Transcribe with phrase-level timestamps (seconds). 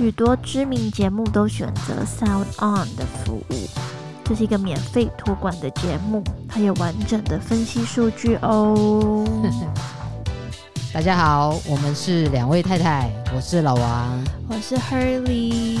[0.00, 3.68] 许多知名节目都选择 Sound On 的服务，
[4.24, 9.26] 这是一个免费托管的节目，它有完整的分析数据哦。
[10.94, 15.78] 大家好，我们是两位太太，我是老王，我是 Hurley，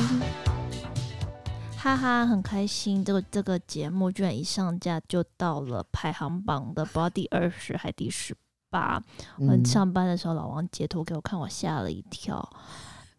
[1.78, 8.36] 哈哈，很开心，这个这个节目居然一上架就到了排行榜的，不知道第二十还第十
[8.68, 9.02] 八。
[9.38, 12.46] 我上班的时候，老王截图给我看，我吓了一跳。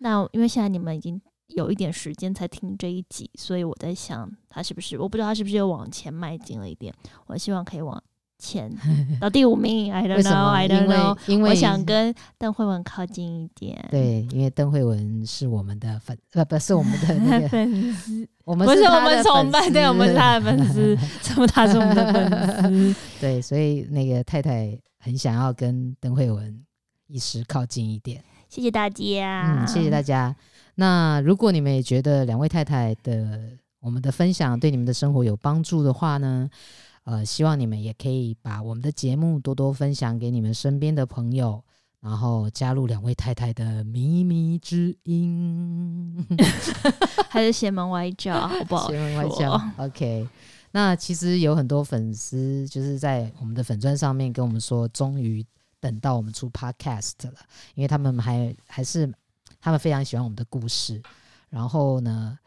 [0.01, 6.93] 那因为现在你们已经有一点时间才听这一集，所以我在想，他是不是我不知道他是不是又往前迈进了一点？
[7.27, 8.01] 我希望可以往。
[8.43, 8.75] 前
[9.21, 13.87] 到第五名，I don't know，I don't know，因为我想跟邓慧文靠近一点。
[13.91, 22.95] 对，因为邓慧文是我们的粉，呃，不是我们的那个 粉丝，我们不是我们崇拜，对，我们是他的粉丝， 怎么他是我们的粉丝？
[23.21, 26.65] 对，所以那个太太很想要跟邓慧文
[27.05, 28.23] 一时靠近一点。
[28.51, 30.35] 谢谢大家，嗯，谢谢大家。
[30.75, 33.39] 那如果你们也觉得两位太太的
[33.79, 36.49] 我们的分享对你们的生活有帮助的话呢？
[37.05, 41.63] 呃，希望你们也可以把我们的节目多多分享给你们身边的朋友，
[42.01, 46.27] 然后加入两位太太的靡靡之音，
[47.29, 48.91] 还是邪门歪教，好不好？
[48.91, 50.27] 邪门歪教，OK。
[50.73, 55.45] 那其实有很多粉丝就是在我们的粉钻上面跟我们说，终于
[55.81, 57.33] 等到我们出 Podcast 了，
[57.75, 59.13] 因为他们还还是
[59.59, 61.01] 他们非常喜欢我们的故事，
[61.49, 62.37] 然后呢。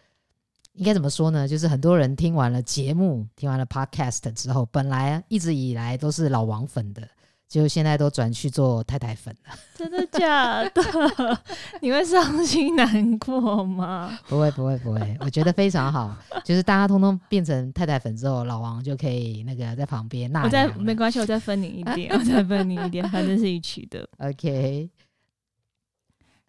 [0.77, 1.46] 应该怎么说呢？
[1.46, 7.08] 就是很多人听完了节目，听完了 podcast 之后，本来一直以来都是老王粉的，
[7.55, 9.55] 就现在都转去做太太粉了。
[9.77, 10.83] 真的假的？
[11.80, 14.19] 你会伤心难过吗？
[14.28, 15.16] 不会，不会，不会。
[15.20, 20.46] 我觉得非常好，就是大家通通变成太太粉之后，老王就可以那个在旁边纳凉。
[20.46, 24.05] 我再没关系，我再分你一点，我再分你一点，反正是一起的。
[24.18, 24.91] OK。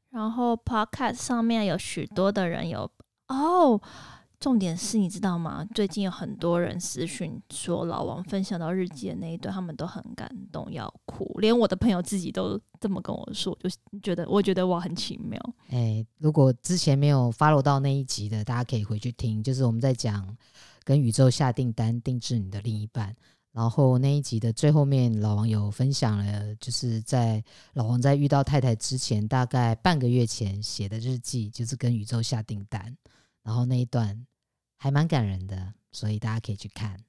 [0.10, 2.90] 然后 podcast 上面有许多的人有
[3.28, 3.80] 哦。
[4.40, 5.66] 重点是你知道吗？
[5.74, 15.40] 最近有很多人私讯说老王分享到日记的那一段，他们都很感动要哭，连我的朋友自己都这么跟我说，就是觉得我觉得哇很奇妙。
[15.70, 20.36] 哎、如果之前没有 follow 到那一集的，大家可以回去听，就是我们在讲
[20.84, 23.16] 跟宇宙下订单，定制你的另一半。
[23.52, 27.42] 然后那一集的最后面，老王有分享了，就是在
[27.72, 32.94] 老王在遇到太太之前，大概半个月前写的日记，就是跟宇宙下订单。
[33.46, 34.26] 然后那一段
[34.76, 37.00] 还蛮感人的，所以大家可以去看。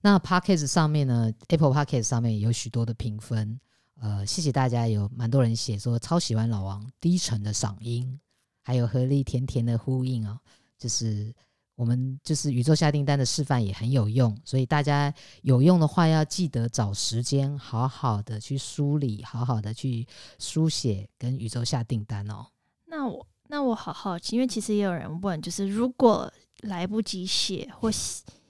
[0.00, 3.58] 那 Podcast 上面呢，Apple Podcast 上面有许多的评分，
[4.00, 8.20] 呃，谢谢大家，有蛮多人写说超喜欢老王低沉的嗓音，
[8.62, 10.38] 还有和力甜甜的呼应哦，
[10.76, 11.32] 就是
[11.76, 20.04] 我们就是宇宙下订单的示范也很有用，所以大家有用的话要记得找时间好好的去梳理，好好的去
[20.40, 22.44] 书写跟宇宙下订单哦。
[22.86, 23.24] 那我。
[23.54, 26.28] 那我好好奇，因为其实也有人问，就是如果
[26.62, 27.88] 来不及写，或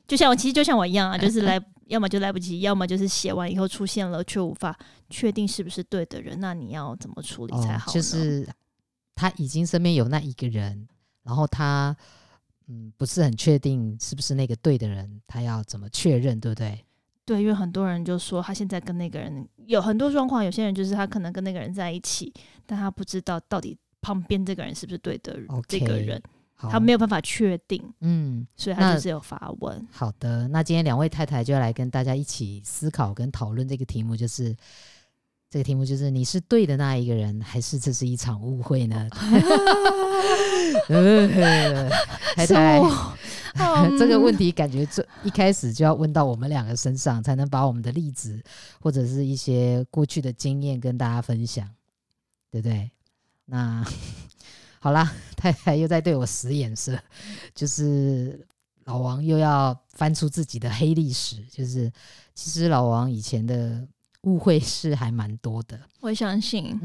[0.08, 4.74] 就像我，其实就像我一样啊，就是来， 要么就来不及，要么就是写完以后出现了却无法
[5.10, 7.90] 确定是不是对的人，那你要怎么处理才好？
[7.90, 8.48] 哦，就是
[9.14, 10.88] 他已经身边有那一个人，
[11.22, 11.94] 然后他
[12.68, 16.82] 嗯不是很确定是不是那个对的人，他要怎么确认，对不对？
[17.26, 22.32] 对，因为很多人就说他现在跟那个人有很多状况，有些人就是他可能跟那个人在一起，
[22.64, 23.76] 但他不知道到底。
[24.04, 26.22] 旁边这个人是不是对的？Okay, 这个人
[26.56, 29.88] 他没有办法确定，嗯，所以他就是有发问。
[29.90, 34.54] 好的，那今天两位太太就要来跟大家一起思考跟讨论这个题目，就是
[35.50, 39.08] 这个题目就是你是对的那一个人，还是这是一场误会呢？
[42.36, 42.80] 太太，
[43.98, 48.42] 这个问题感觉这一开始就要问到我们两个身上，才能把我们的例子
[48.80, 51.68] 或者是一些过去的经验跟大家分享，
[52.50, 52.90] 对不对？
[53.46, 53.84] 那
[54.80, 56.98] 好啦，太太又在对我使眼色，
[57.54, 58.46] 就是
[58.84, 61.42] 老王又要翻出自己的黑历史。
[61.50, 61.90] 就是
[62.34, 63.86] 其实老王以前的
[64.22, 66.78] 误会是还蛮多的，我相信。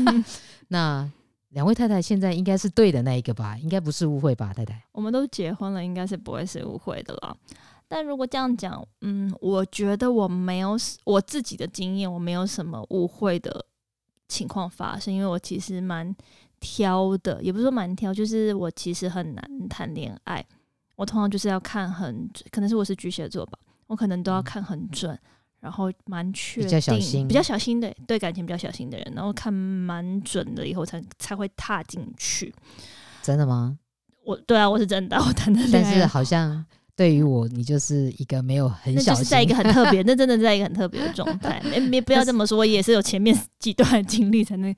[0.68, 1.10] 那
[1.50, 3.56] 两位太太现在应该是对的那一个吧？
[3.58, 4.52] 应该不是误会吧？
[4.54, 7.36] 太太，我们都结婚了，应该是不会是误会的了。
[7.88, 13.66] 但如果这样讲，嗯，我觉得我没有我自己的经验，我没有什么误会的。
[14.30, 16.14] 情况发生，因为我其实蛮
[16.60, 20.42] 挑的，也不是说蛮挑，就是我其实很难谈恋爱。
[20.94, 25.18] 我通常就是要看很准，可能是我是巨蟹座吧，我可能都要看很准，
[25.58, 32.54] 然后蛮确定，比较小心，比较小心的，对感情比较小心的人，然后看蛮准的以后才才会踏进去。
[33.22, 33.78] 真的吗？
[34.24, 36.64] 我对啊，我是真的， 我谈的恋爱，但是好像。
[36.96, 41.60] 对于我，你就是一个没有很小心，那就是在一个很 特别，那真的在一个很特别的状态。
[41.70, 44.74] 没没不要这么说，也是有前面几段 经历才能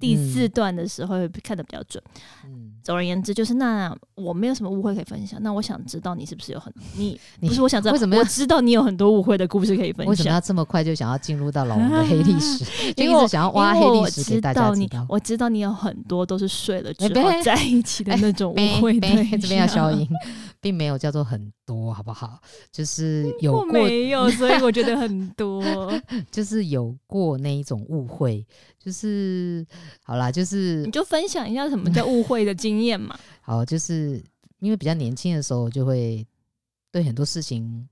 [0.00, 2.02] 第四段的时候会看得比较准。
[2.46, 5.40] 嗯，总而言之，就是那我没有什么误会可以分享。
[5.42, 10.10] 那我想知道你是不是有很你， 你不是我想知道为什么我知道你有很多误会的故事可以分享？
[10.10, 12.64] 为什么要这么快就想要进入到老王的黑历史？
[12.96, 15.06] 就一直想要挖黑历史给大家知道。
[15.08, 18.98] 我知道你有很多都是睡了之后在一起的那种误会。
[18.98, 20.08] 对，这边要消音，
[20.60, 22.40] 并没有叫做很多，好不好？
[22.72, 25.62] 就是 有过没有，所以我觉得很多，
[26.30, 28.46] 就是有过那一种误会。
[28.82, 29.64] 就是
[30.02, 33.14] 好啦，就是你就分享一下什么叫误会的经验嘛。
[33.42, 34.24] 好，就是
[34.60, 36.26] 因为比较年轻的时候，就会
[36.90, 37.86] 对很多事情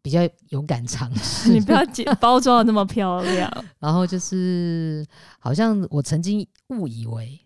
[0.00, 1.52] 比较勇敢尝试。
[1.52, 1.84] 你不要
[2.18, 3.52] 包装的那么漂亮。
[3.78, 5.06] 然后就是
[5.38, 7.38] 好像我曾经误以为，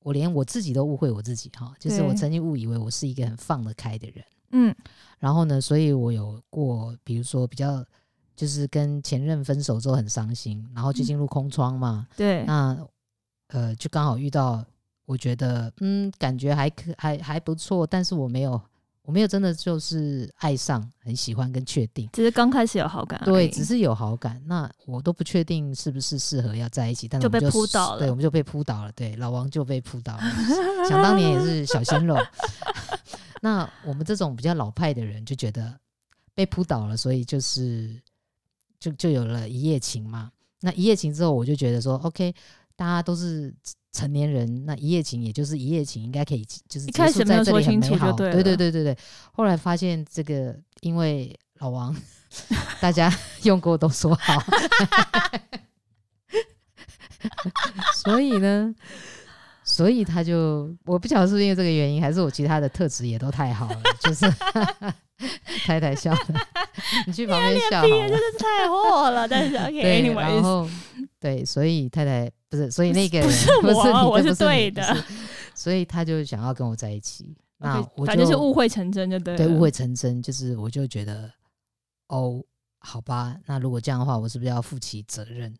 [0.00, 4.24] 我连我自己都误会我自己哈，就是我曾经误以为我是一个很放得开的人。
[4.52, 4.76] 嗯，
[5.18, 7.82] 然后呢，所以我有过，比如说比较。
[8.36, 12.06] 就是跟前任分手之后很伤心，然后就进入空窗嘛。
[12.10, 12.76] 嗯、对，那
[13.48, 14.64] 呃，就刚好遇到，
[15.06, 18.60] 我觉得嗯，感觉还可还还不错，但是我没有，
[19.02, 23.20] 我没有真的就是爱上，很喜欢跟确定，只是刚开始有好感。
[23.24, 27.98] 对，只是有好感，那我都不确定是不是适合要在一起，但是就，就被扑倒了。
[28.00, 28.90] 对，我们就被扑倒了。
[28.92, 30.22] 对，老王就被扑倒了。
[30.88, 32.16] 想当年也是小鲜肉。
[33.40, 35.78] 那我们这种比较老派的人就觉得
[36.34, 38.02] 被扑倒了，所以就是。
[38.78, 40.30] 就就有了一夜情嘛，
[40.60, 42.34] 那一夜情之后，我就觉得说，OK，
[42.76, 43.54] 大家都是
[43.92, 48.12] 成年人，那一夜情也就是一夜情，应该可以就是结束在这里很美好。
[48.12, 48.96] 对对对对对。
[49.32, 51.94] 后来发现这个，因为老王
[52.80, 53.12] 大家
[53.44, 54.42] 用过都说好，
[57.94, 58.74] 所以呢，
[59.74, 64.24] 所以他就我不晓得是因为这个原因，还是我其他的特质也都太好了，就是。
[65.64, 66.18] 太太笑了，
[67.06, 67.88] 你去旁边笑好了。
[67.88, 70.68] 真的是太火了，但是 OK，对，然后
[71.20, 73.28] 对，所以太太不是，所以那个人
[73.62, 74.82] 不是我，我是对的，
[75.54, 77.34] 所以他就想要跟我在一起。
[77.58, 81.30] 那我反正就是误会成真，就对，对，误会成真，就是我就觉得，
[82.08, 82.42] 哦，
[82.80, 85.54] 好吧，那如果这样的话，我是不是要负起责任？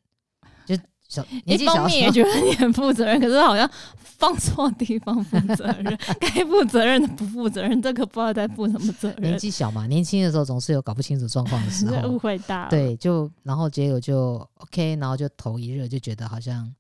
[1.23, 1.25] 就。
[1.45, 3.69] 一方面也觉得你很负责任，可是好像
[3.99, 5.85] 放错地方负责任，
[6.21, 9.23] 该负责任的不负责任，这可不知道在负什么责任。
[9.23, 12.69] 年纪小嘛，年轻的时候总是有搞不清楚状况的时 候，误会大。
[12.69, 16.73] 对，就然后结果就 OK，然后就头一热，就觉得好像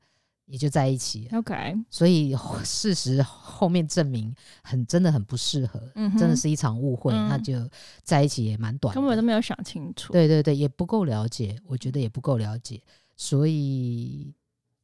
[0.46, 1.28] 也就在一起。
[1.32, 2.34] OK，所以
[2.64, 7.54] 事实后面证明很真的很不适合，嗯、真的是一场误会，嗯、那就
[8.02, 10.12] 在一起也蛮短，根本都没有想清楚。
[10.12, 12.80] 对对对，也不够了解，我觉得也不够了解。
[13.16, 14.34] 所以，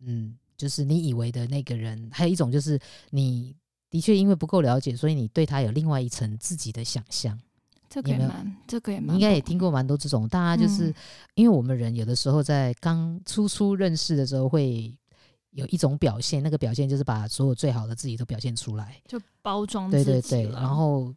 [0.00, 2.78] 嗯，就是你以为的那个人，还有一种就是
[3.10, 3.54] 你
[3.88, 7.38] 的确因为不够了解，所以你对他有另外一层自己的想象。
[7.88, 10.28] 这个也蛮，这个也蛮，应该也听过蛮多这种。
[10.28, 10.94] 大家就是、嗯、
[11.34, 14.96] 因为我们人有的时候在刚初初认识的时候，会
[15.50, 20.04] 有一种表现，那个表现就是把所有最好的自己都表现出来，就包装自己。
[20.04, 21.14] 对对对，然后。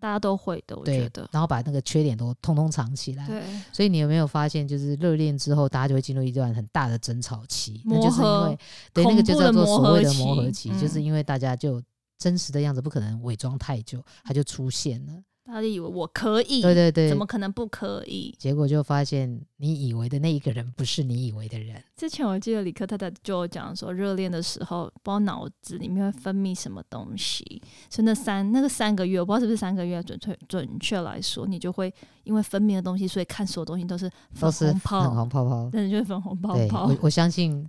[0.00, 1.28] 大家都会的，我觉得。
[1.30, 3.26] 然后把那个缺点都通通藏起来。
[3.26, 3.42] 对。
[3.72, 7.82] 所以你有没有发现，就是热恋之后，大家就会进入一段很大的争吵期。
[7.84, 8.58] 那就是因为，
[8.92, 11.82] 对，那个就叫做所谓的磨合期，就是因为大家就
[12.18, 15.12] 真实的样子不可能伪装太久，它就出现了。
[15.50, 18.34] 他就以为我可以，对对对，怎么可能不可以？
[18.38, 21.82] 结果就发现，你以为的那一个人不是你以为的人。
[21.96, 27.60] 之前我记得李科太太就讲说，热恋的时候，不知道脑子里面会分泌什么东西，
[27.90, 31.92] 所以那三那个三个月，我不知道是不是三个月，准确准确来说，你就会
[32.24, 36.86] 因为分泌的东西，所以看所有东西都是粉红泡，粉红泡泡，真的就是粉红泡泡。
[36.86, 37.68] 我我相信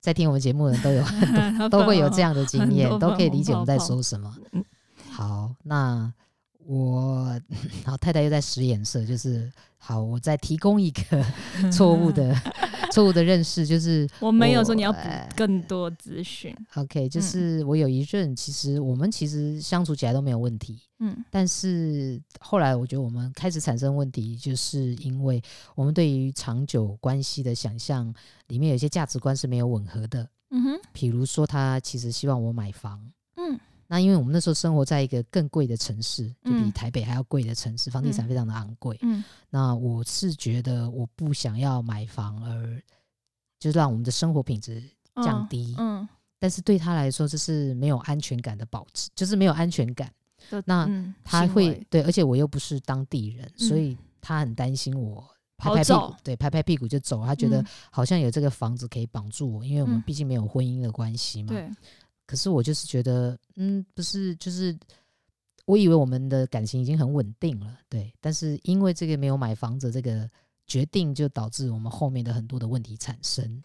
[0.00, 1.02] 在听我们节目的人都有
[1.68, 4.34] 都会有这样的经验，都可以理解我们在说什么。
[5.10, 6.12] 好，那。
[6.66, 7.40] 我，
[7.84, 11.24] 好，太太又在使眼色，就是好，我再提供一个
[11.70, 12.34] 错误的
[12.90, 14.98] 错误的认识，就是 我没有说你要补
[15.36, 16.54] 更多资讯。
[16.74, 25.40] OK，就是我有一任，其实我们其实相处起来都没有问题，嗯，但是后来我觉得我们开始产生问题，就是因为
[25.76, 28.12] 我们对于长久关系的想象
[28.48, 33.12] 里面有些价值观是没有吻合的，嗯哼，比如说他其实希望我买房，嗯。
[33.88, 38.98] 那因为我们那时候生活在一个更贵的城市，就比台北还要贵的城市，嗯、房地产非常的昂贵。
[39.02, 42.82] 嗯，那我是觉得我不想要买房，而
[43.60, 44.82] 就让我们的生活品质
[45.22, 45.74] 降低。
[45.78, 50.12] 嗯，嗯，但是对他来说，这是没有安全感的保值，就是没有安全感。
[50.50, 55.24] 嗯、那他会对，而且我又不是当地人，嗯、所以他很担心我
[55.56, 57.24] 拍拍屁股，对，拍拍屁股就走。
[57.24, 61.48] 他觉得好像有这个房子可以绑住我，因为我们毕竟没有婚姻的关系嘛。
[61.48, 61.70] 对。
[62.26, 64.76] 可是我就是觉得，嗯，不是，就是
[65.64, 68.12] 我以为我们的感情已经很稳定了，对。
[68.20, 70.28] 但是因为这个没有买房子这个
[70.66, 73.62] 决定，就导致我们后面的很多的问题产生。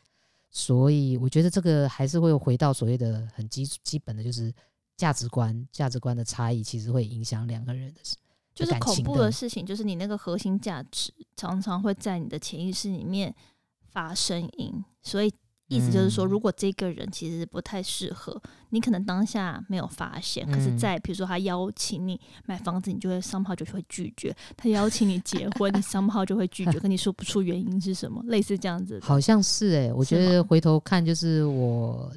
[0.52, 4.54] 所以我觉得这个还是会回到所谓的很基基本的，就是
[4.96, 8.02] 价值观，价值观的差异其实会影响两个人的。
[8.54, 13.34] 就是恐怖的事情，就是你那个核心价值常常会在你的潜意识里面
[13.90, 15.34] 发声音，所以。
[15.72, 29.00] 意思就是说，如果这个人其实不太适合，嗯、你可能当下没有发现，可是，在比如说他邀请你买房子，你就会 somehow 就会拒绝； 他邀请你结婚， 你 somehow 就会拒绝，跟你说不出原因是什么，类似这样子。
[29.02, 32.14] 好像是哎、欸，我觉得回头看，就是我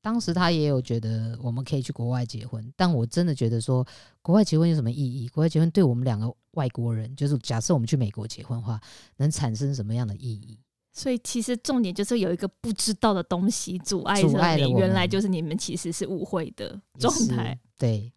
[0.00, 3.84] 当时他也有觉得我们可以去国外结婚，但我真的觉得说
[4.22, 5.26] 国外结婚有什么意义？
[5.28, 8.80] 国外结婚对我们两个外国人，就是假设我们去美国结婚的话，
[9.16, 10.56] 能产生什么样的意义？
[10.94, 17.58] 所以其实重点就是有一个不知道的东西阻碍着你，原来就是你们其实是误会的状态。
[17.76, 18.12] 对，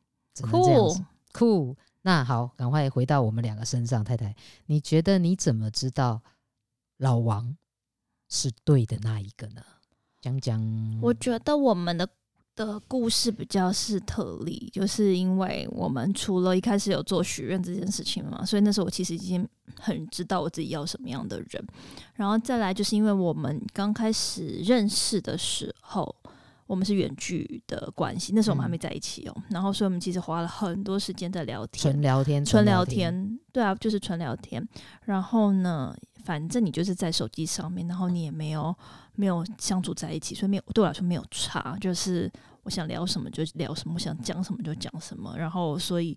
[0.50, 0.96] 酷
[1.34, 1.75] 酷。
[2.03, 4.34] 那好，赶快回到我们两个身上，太太，
[4.67, 6.22] 你觉得你怎么知道
[6.98, 7.57] 老王
[8.29, 9.62] 是对的那一个呢？
[10.22, 11.00] 讲讲。
[11.01, 12.07] 我觉得我们的。
[12.58, 19.48] 的故事比较是特例，就是因为我们除了一开始有做许愿这件事情嘛，所以那时候我其实已经
[19.80, 21.64] 很知道我自己要什么样的人。
[22.16, 26.14] 然后再来就是因为我们刚开始认识的时候，
[26.66, 29.34] 我们是远距的关系，那时候我们还没在一起哦。
[29.36, 34.68] 嗯、然后所以我们其实花了很多时间在聊天，纯聊天，纯聊天，对啊，就是纯聊天。
[35.06, 35.96] 然后呢，
[36.26, 38.76] 反正你就是在手机上面，然后你也没有。
[39.17, 41.75] 没有相处在一起，所以没有对我来说没有差。
[41.81, 42.31] 就是
[42.62, 45.36] 我想聊什么就聊什么，我想讲什么就讲什么。
[45.36, 46.15] 然后，所以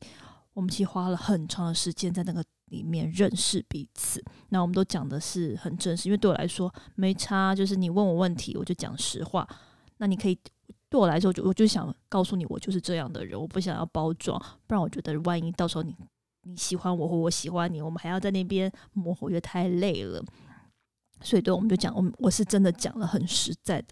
[0.52, 4.22] 我们其实花了很长的时间在那个里面认识彼此。
[4.50, 7.54] 那我们都讲的是很真实，因为对我来说没差。
[7.54, 9.48] 就是你问我问题，我就讲实话。
[9.96, 10.38] 那你可以
[10.90, 13.40] 对我来说，就我就想告诉你，我就是这样的人。
[13.40, 15.96] 我不想要包装，不然我觉得万一到时候你
[16.42, 20.22] 你喜欢我或我喜欢你，我们还要在那边磨合，我觉得太累了。
[21.22, 23.88] 所以，对，我们就讲，我我是真的讲了很实在的、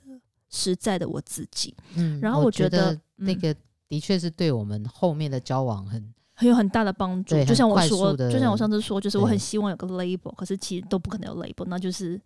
[0.49, 1.75] 实在的我自己。
[1.95, 3.55] 嗯，然后我觉得那个
[3.89, 7.43] 的确是对我们后面的交往很很有很大的帮助。
[7.45, 11.65] 就像我说，就像我上次说，就是我很希望有个 label，可是其实都不可能有 label。
[11.67, 12.21] 那就是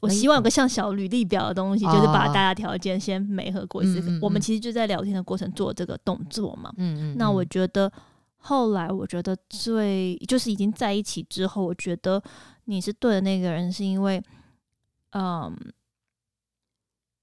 [0.00, 4.18] 我希望有个像小履历表的东西，就是把大家条件先美合过一次。
[4.22, 6.72] 我们其实就在聊天的过程做这个动作嘛。
[6.76, 7.16] 嗯嗯。
[7.16, 7.90] 那我觉得
[8.38, 12.22] 后来，我觉得最就是已经在一起之后，我觉得。
[12.70, 14.22] 你是对的那个人，是因为，
[15.12, 15.56] 嗯，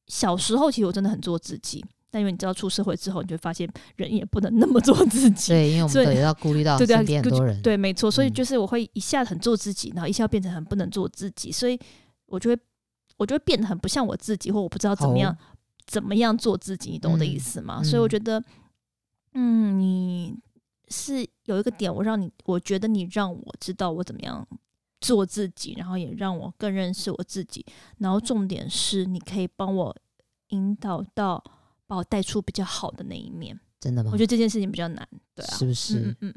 [0.08, 5.52] 小时候其实我真的很做自己，但因为你知道出社会之后，你就会发现人也不能那么 做自己。
[5.52, 7.62] 对，因为我们也要顾虑到身边很多人。
[7.62, 8.10] 对，没错。
[8.10, 11.80] 所以就是我会一下子很做自己，然后一下变成很不能做自己，所以
[12.26, 12.60] 我就会
[13.18, 15.38] 我就会变得很不像我自己，或我不知道怎么样、哦、
[15.86, 17.82] 怎么样做自己，你懂我的意思吗？
[17.82, 18.44] 嗯、所以我觉得，
[19.36, 20.36] 嗯，你
[20.90, 24.48] 是有一个点，我让你，我觉得你让我知道我怎么样。
[25.02, 27.64] 做自己，然后也让我更认识我自己。
[28.00, 29.96] 然后重点是，你可以帮我
[30.48, 31.44] 引导到，
[31.86, 33.60] 把我带出比较好的那一面。
[33.80, 34.10] 真的吗？
[34.12, 36.00] 我觉得这件事情比较难，对啊，是不是？
[36.00, 36.34] 嗯嗯。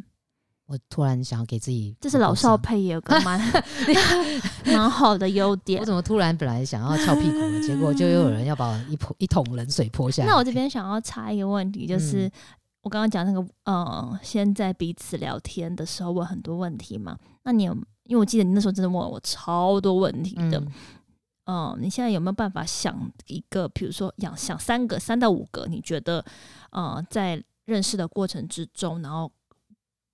[0.66, 3.40] 我突然想要给自己，这是老少配也有个蛮
[4.66, 5.80] 蛮好的优点。
[5.80, 10.28] 我怎么突然本来想要翘屁股了，结果就又有人要把我一泼一桶冷水泼下来？
[10.28, 12.32] 那我这边想要插一个问题，就是、嗯、
[12.88, 17.18] 我刚刚讲那个，嗯，先在彼此聊天的时候问很多问题嘛？
[17.42, 17.74] 那你有？
[18.04, 20.72] 因为我记得你那时候真的问我超多问题的，嗯，
[21.44, 26.24] 嗯，你现在有没有办法想一个，比如说想想三个，三到五个，你觉得，
[26.70, 29.30] 呃，在认识的过程之中，然后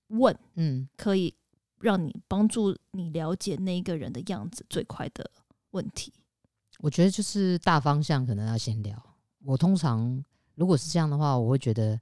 [0.09, 1.33] 问，嗯，可以
[1.79, 5.31] 让你帮助你了解那一个人的样子最快的
[5.71, 6.13] 问题？
[6.81, 9.01] 我觉得就是大方向可能要先聊。
[9.45, 10.21] 我通常
[10.57, 11.97] 如果是这样的话，我会觉得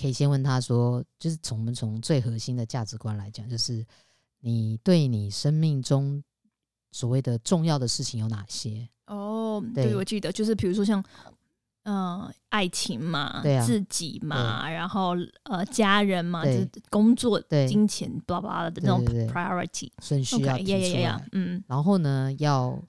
[0.00, 3.84] 可以先问他说，就是从我们从最核心的价值观来讲，就是。
[4.42, 6.24] 你对你生命中
[6.92, 8.88] 所谓的重要的事情有哪些？
[9.06, 10.98] 哦，对，对我记得就是比如说像，
[11.82, 20.78] 嗯、呃，爱情嘛，对啊，自己嘛，然后呃，家人嘛，就是工作、对金钱，巴拉巴拉的那种 priority 顺序要提出来。
[20.78, 22.82] Okay, yeah, yeah, yeah, 嗯，然后呢，要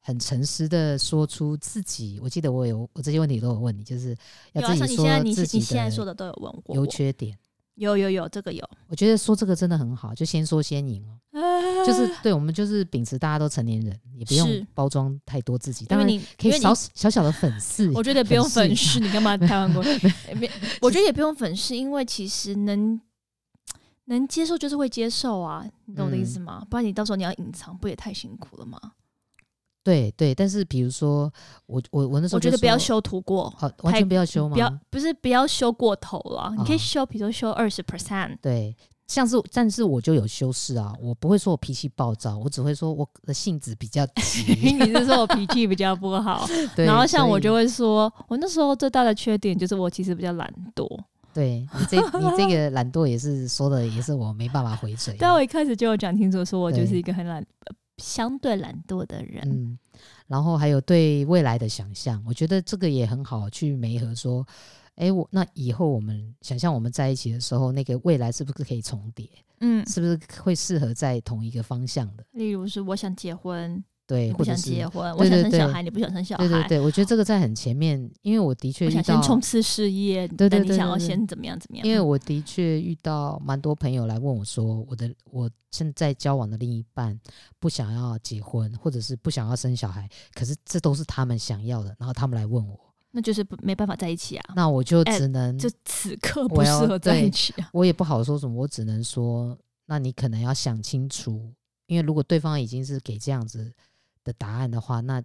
[0.00, 2.18] 很诚实的说出自己。
[2.22, 4.16] 我记得我有我这些问题都有问你，就是
[4.52, 6.34] 要自己说自己的
[6.74, 7.38] 优缺点。
[7.76, 8.62] 有有有，这个有。
[8.88, 11.16] 我觉得说这个真的很好，就先说先赢哦。
[11.32, 17.90] 啊、就是对我们就是秉持大家都成年人，也不用包装太多自己当然你可以小小小的粉饰。
[17.96, 19.98] 我觉得也不用粉饰，你干嘛台湾过来？
[20.82, 23.00] 我觉得也不用粉饰，因为其实能
[24.06, 26.58] 能接受就是会接受啊，你懂我的意思吗？
[26.60, 28.78] 嗯、不然你到时候你要隐藏，不也太辛苦了吗？
[29.82, 31.32] 对对，但是比如说
[31.66, 34.54] 我我我那时候我觉得不要修图过，好完全不要修吗？
[34.54, 44.52] 不要不是不要修过头了，你可以修，比如说修二十 percent，对，像是，但是我就有修饰啊，我不会说我脾气暴躁，我只会说我的性子比较急。
[44.78, 46.46] 你是说我脾气比较不好？
[46.76, 46.84] 对。
[46.84, 50.86] 然后像我就会说，我那时候最大的缺点就是我其实比较懒惰。
[51.32, 55.14] 对你这你这个懒惰也是说的，也是我没办法回嘴。
[55.18, 57.40] 但我一开始就有讲清楚，说我就是一个很懒、
[58.00, 59.42] 相对懒惰的人。
[59.44, 59.78] 嗯。
[60.26, 64.46] 然后还有对未来的想象，我觉得这个也很好去媒合说。
[64.96, 69.26] 哎，我那以后我们想象我们在一起的时候，那个未来是不是可以重叠？
[69.60, 72.24] 嗯，是不是会适合在同一个方向的？
[72.32, 76.48] 例如是我想结婚，对，你不想结婚，我想生小孩，你不想生小孩。
[76.48, 81.86] 对对对，我觉得这个在很前面，因为我的确想先冲刺事业，对对对，你想要先怎么样怎么样？
[81.86, 87.16] 因为我的确遇到蛮多朋友来问我说，我的我现在交往的另一半
[87.60, 92.76] 不想要结婚，或者是不想要生小孩，可是这都是他们想要的，然后他们来问我。
[93.12, 94.54] 那就是没办法在一起啊。
[94.56, 97.70] 那我就只能、欸、就此刻不适合在一起啊。
[97.72, 101.52] 我也不好说什么，我只能说，那你可能要想清楚，
[101.86, 103.72] 因为如果对方已经是给这样子
[104.24, 105.22] 的答案的话，那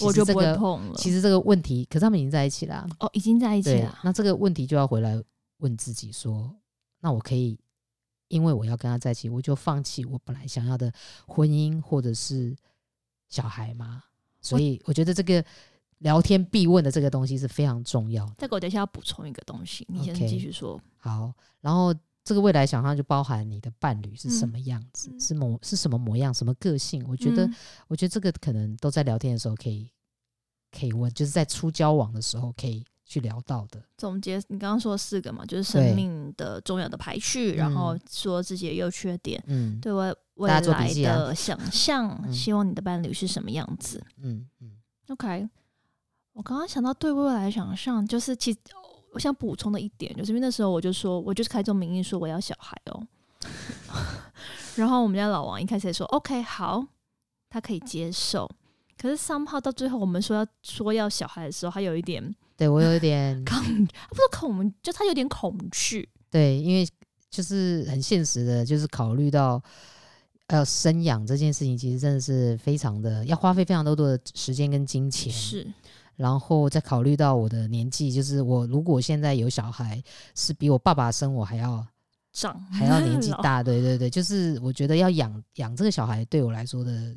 [0.00, 0.94] 我就不会碰了。
[0.96, 2.88] 其实这个问题，可是他们已经在一起了、啊。
[3.00, 3.98] 哦，已经在一起了。
[4.02, 5.22] 那这个问题就要回来
[5.58, 6.54] 问自己说，
[7.00, 7.58] 那我可以
[8.28, 10.92] 因为我要跟他在一起，我就放弃我本来想要的
[11.26, 12.56] 婚姻或者是
[13.28, 14.02] 小孩吗？
[14.40, 15.44] 所以我觉得这个。
[16.00, 18.34] 聊天必问的这个东西是非常重要的。
[18.36, 20.78] 这个我等一下要补充一个东西，你先继续说。
[20.78, 21.94] Okay, 好，然后
[22.26, 27.02] 这个未来想象就包含你的伴侣是什么样子，嗯、是模是什么模样，什么个性。
[27.08, 27.54] 我觉得，嗯、
[27.86, 29.88] 我觉得这个可能都在聊天的时候可以
[30.76, 33.80] 可以问，就是在初交往的时候可以去聊到的。
[33.96, 44.72] 总结你刚刚说四个嘛，就是生命的重要的排序，然后说自己的优缺点，嗯，对未未来的想象，啊、希望你的伴侣是什么样子，嗯嗯
[45.10, 45.48] ，OK。
[46.32, 48.58] 我刚刚想到对未来想象，就是其实
[49.16, 53.06] 我想补充的一点，就是因为那时候我就说，我就是开这种名义说我要小孩哦。
[54.76, 56.86] 然后我们家老王一开始也说 OK 好，
[57.48, 58.46] 他可以接受。
[58.98, 63.58] 可是 somehow 到最后我们说要说要小孩的时候，他有一点对我有一点 恐，
[64.10, 66.06] 不是恐，就他有点恐惧。
[66.30, 66.86] 对，因为
[67.30, 69.62] 就是很现实的，就是考虑到
[70.48, 75.32] 要生养这件事情，其实真的是非常的要花费非常多多的时间跟金钱。
[75.32, 75.66] 是。
[76.16, 80.02] 然后再考虑到我的年纪，就是我如果现在有小孩，
[80.34, 81.86] 是比我爸爸生我还要
[82.32, 83.62] 长，还要年纪 大。
[83.62, 87.14] 对对对，就是我觉得要养养这个小孩，对我来说的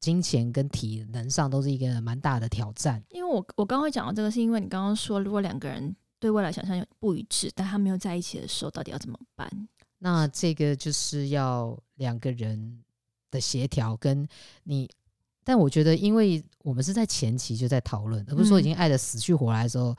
[0.00, 3.02] 金钱跟体能上都是一个蛮大的挑战。
[3.08, 9.50] 因为我我刚刚会讲到这个，是因为你刚刚说，如果两个人对未来想象不一致，但他没有在一起的时候，到底要怎么办？
[9.98, 12.82] 那这个就是要两个人
[13.30, 14.28] 的协调，跟
[14.64, 14.90] 你。
[15.44, 19.96] 但我觉得，因为我们是在前期就在讨论，而不是说已经爱的死去活来的时候，嗯、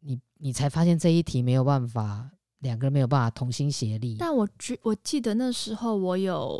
[0.00, 4.16] 你你才发现这一题没有办法，两个人没有办法同心协力。
[4.18, 6.58] 但我记我记得那时候我有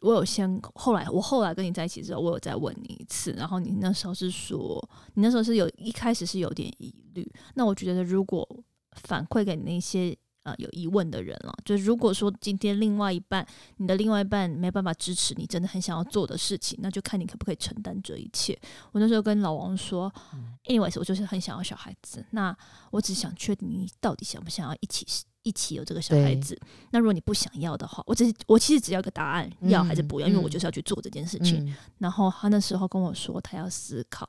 [0.00, 7.30] 我有先后来我后来跟你在一起之后，我有再问你一次，然后你那时候是说，你那时候是有一开始是有点疑虑。
[7.54, 8.48] 那我觉得如果
[8.92, 10.16] 反馈给你那些。
[10.44, 13.46] 呃，有疑问的人了，就是如果说今天另外一半，
[13.78, 18.58] 你的另外一半没办法支持你，真的很想要做的事情，那就看你可不可以承担这一切。
[18.92, 22.54] 我那时候跟老王说，嗯，anyways，我就是很想要小孩子，那
[22.90, 25.06] 我只想确定你到底想不想要一起
[25.44, 26.60] 一起有这个小孩子。
[26.90, 31.66] 那如果你不想要的话，我只是我其实只要个答案，要还是不要，嗯，因为我就是要去做这件事情。
[31.66, 34.28] 嗯，然后他那时候跟我说他要思考，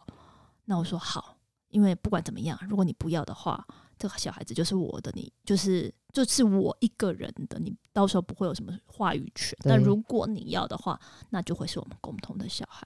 [0.63, 1.35] 那我说好，
[1.71, 3.67] 因为不管怎么样，如果你不要的话。
[3.97, 9.57] 这个小孩子就是我的，你就是就是我一个人的，你到时候不会有什么话语权。
[9.61, 12.85] 但如果你要的话，那就会是我们共同的小孩。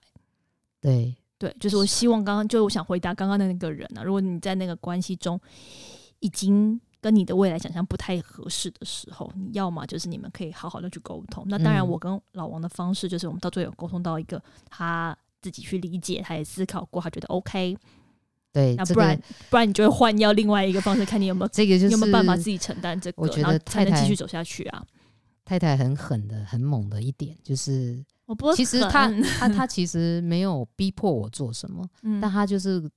[0.82, 5.40] 对对，就是我希望刚刚就我想回答刚刚的那个人啊，如果你在那个关系中
[6.20, 11.46] 已经跟你的未来想象不太合适的时候，你要么就是你们可以好好的去沟通。
[11.48, 17.78] 那当然，我跟老王的方式就是我们到最后沟通到一个他自己去理解，他也思考过，他觉得 OK。
[18.52, 24.84] 对，那不然、这个、不然你就会换要另外一个方式，看你有没有 这个就是有没有办法自己承担这个，我觉得太太才能继续走下去啊。
[25.46, 29.10] 太太很狠的、很猛的一点就是，我不其实他
[29.40, 32.88] 他他其实没有逼迫我做什么，嗯、但他就是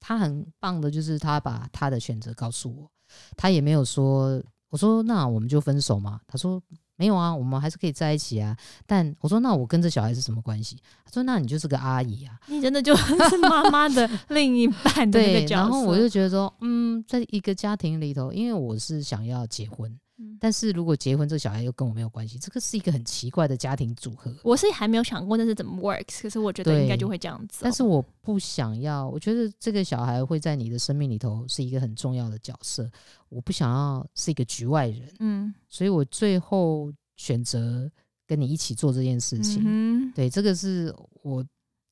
[0.00, 2.90] 他很棒的，就是他把他的选择告诉我，
[3.36, 6.62] 他也没有说，我说那我们就分手嘛，他说。
[7.02, 8.56] 没有啊，我们还是可以在一起啊。
[8.86, 10.76] 但我说，那我跟这小孩是什么关系？
[11.04, 12.38] 他说，那你就是个阿姨啊。
[12.46, 12.94] 你真的就
[13.28, 15.10] 是妈妈的另一半。
[15.10, 19.92] 对，然后我就觉得说，嗯，在一个家庭里头，因为我是想要结婚。
[20.40, 24.34] 但是如果结婚，这个小孩又跟我没有关系，这个是一个很奇怪的家庭组合。
[24.42, 27.60] 我是还没有想过那是怎么 works，可是我觉得应该就会这样子。
[27.62, 32.90] 但是我不想要，我觉得这个小孩会在你的生命里头是一个很重要的角色，
[33.28, 35.08] 我不想要是一个局外人。
[35.20, 37.90] 嗯，所以我最后选择
[38.26, 39.62] 跟你一起做这件事情。
[39.64, 41.44] 嗯、对，这个是我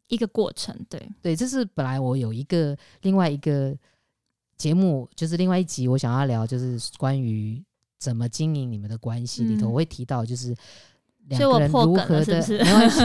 [0.09, 0.77] 一个过程。
[0.89, 3.77] 对对，这是本来我有一个另外一个
[4.57, 7.63] 节目，就是另外一集我想要聊，就是关于
[8.01, 10.53] 怎么经营你们的关系里头，嗯、我会提到就是
[11.29, 13.01] 两个人如何的，是 是没关系，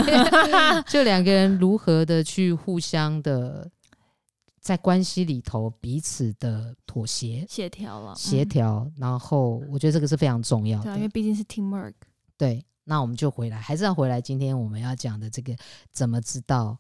[0.91, 3.69] 就两个人如何的去互相的。
[4.59, 10.85] 在关系里头，彼此的妥协、协调了、协调，然后我觉得这个是非常重要的。
[10.85, 11.93] 对啊，因为毕竟是 teamwork。
[12.35, 14.19] 对，那我们就回来，还是要回来。
[14.19, 15.55] 今天我们要讲的这个，
[15.91, 16.79] 怎么知道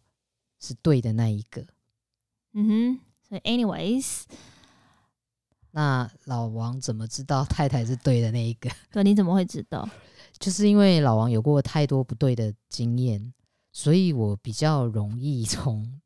[0.59, 1.63] 是对的那一个？
[2.53, 2.99] 嗯哼。
[3.29, 4.23] 所以，anyways，
[5.75, 8.69] 那老王怎么知道太太是对的那一个？
[8.93, 9.85] 对，你怎么会知道？
[10.39, 13.33] 就是因为老王有过太多不对的经验，
[13.73, 15.99] 所以我比较容易从。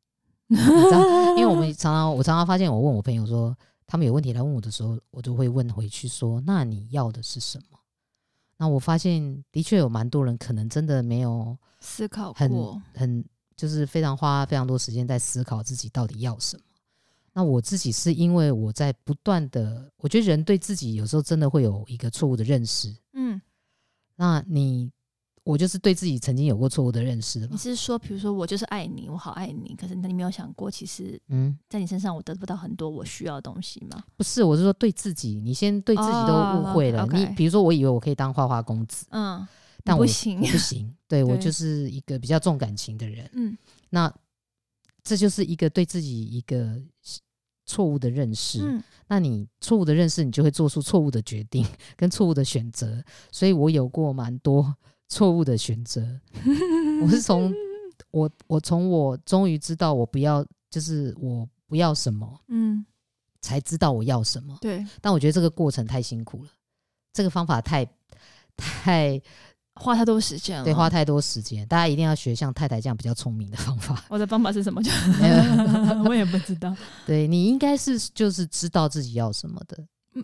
[0.48, 3.56] 你知道，因为我们常常，我常常发现，我问我朋友说，
[3.86, 7.78] 他们有问题来问我的时候，我就会问回去说，那你要的是什么？
[8.56, 13.24] 那我发现，的确有蛮多人可能真的没有思考很过，很
[13.56, 16.62] 就是非常花非常多时间在思考自己到底要什么。
[17.32, 22.94] 那我自己是因为我在不断的，我觉得人对自己有时候真的会有一个错误的认识。
[23.12, 23.40] 嗯，
[24.16, 24.90] 那你。
[25.42, 27.48] 我就是对自己曾经有过错误的认识的。
[27.50, 34.04] 你是说，比如说，我就是爱你，我好爱你，可是你没有想过，其实，嗯，在你身上我得不到很多我需要的东西吗？
[34.18, 37.02] 不是，我是说对自己，你先对自己都误会了。
[37.02, 37.12] Oh.
[37.12, 39.44] 你比如说，我以为我可以当花花公子，嗯，
[39.82, 40.94] 但我不行，我不行。
[41.08, 43.56] 对，对我就是一个比较重感情的人，嗯，
[43.88, 44.14] 那
[45.02, 46.80] 这就是一个对自己一个
[47.66, 48.60] 错误的认识。
[48.62, 53.02] 嗯，那你错误的认识，你就会做出错误的决定跟错误的选择。
[53.30, 54.76] 所以我有过蛮多。
[55.12, 56.20] 错误的选择，
[57.02, 57.52] 我是从
[58.12, 62.86] 我我从我终于知道我不要，就是我不要什么，嗯，
[63.40, 64.56] 才知道我要什么。
[64.60, 66.50] 对，但我觉得这个过程太辛苦了，
[67.12, 67.84] 这个方法太
[68.56, 69.20] 太
[69.80, 71.66] 花太多时间了，对，花太多时间。
[71.66, 74.04] 大家一定要学像太太这样比较聪明的方法。
[74.10, 74.82] 我的方法是什么？
[74.82, 74.90] 就
[76.04, 76.76] 我也不知道。
[77.06, 79.78] 对，你应该是就是知道自己要什么的。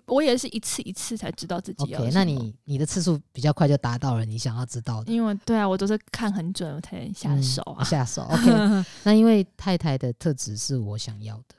[0.06, 2.10] 我也是一次一次才知道自己要什么。
[2.10, 5.12] Okay, 那你你的次数比较快就达到了你想要知道的。
[5.12, 8.22] 因为对啊，我都是看很准我才下手啊，嗯、下手。
[8.28, 11.54] OK，那因为太太的特质是我想要的。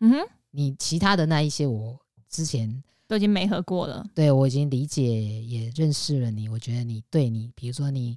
[0.00, 0.18] 嗯哼，
[0.50, 4.06] 你其他的那一些我之前都已经没合过了。
[4.14, 5.02] 对，我已经理解
[5.42, 8.16] 也认识了你，我觉得你对你，比如说你，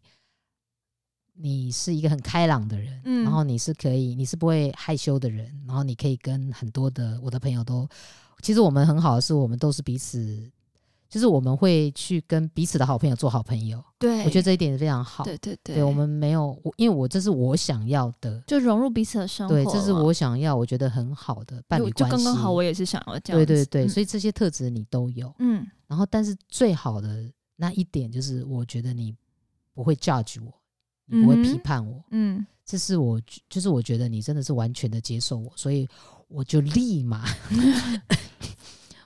[1.34, 7.90] 你是一个很开朗的人，嗯，然后你是可以，你是不会害羞的人，然后你可以跟很多的我的朋友都。
[8.44, 10.52] 其实我们很好的是，我们都是彼此，
[11.14, 13.80] 就是我们会去跟彼此的好朋友做好朋友。
[14.00, 15.24] 对，我觉得这一点是非常好。
[15.24, 19.54] 对对对，对我们没有，因为我这是我想要的，就融入彼此的生活。
[19.54, 22.18] 对，这是我想要，我觉得很好的伴侣关系。
[22.18, 23.40] 就刚刚好，我也是想要这样。
[23.40, 25.32] 对对对，所以这些特质你都有。
[25.38, 29.16] 嗯，然后但是最好的那一点就是，我觉得你
[29.76, 30.52] 不会 judge 我，
[31.06, 32.04] 你不会批判我。
[32.10, 35.88] 嗯，这是我就是我觉得你真的是完全的接受我，所以
[36.28, 37.24] 我就立马。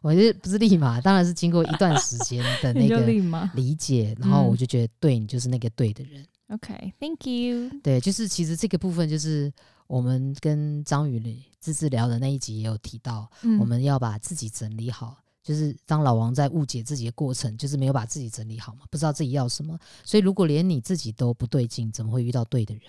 [0.01, 3.05] 我觉得不是立马，当然是经过一段时间的 那个
[3.53, 6.25] 理解，然后我就觉得对你就是那个对的人。
[6.49, 7.69] OK，Thank you。
[7.83, 9.51] 对，就是其实这个部分就是
[9.87, 11.19] 我们跟张宇
[11.59, 13.29] 芝芝聊的那一集也有提到，
[13.59, 15.17] 我们要把自己整理好。
[15.43, 19.79] 就是当老王在误解自己的过程，就是没有把自己整理好嘛，不知道自己要什么。
[20.03, 22.83] 所以如果连你自己都不对劲，怎么会遇到对的人？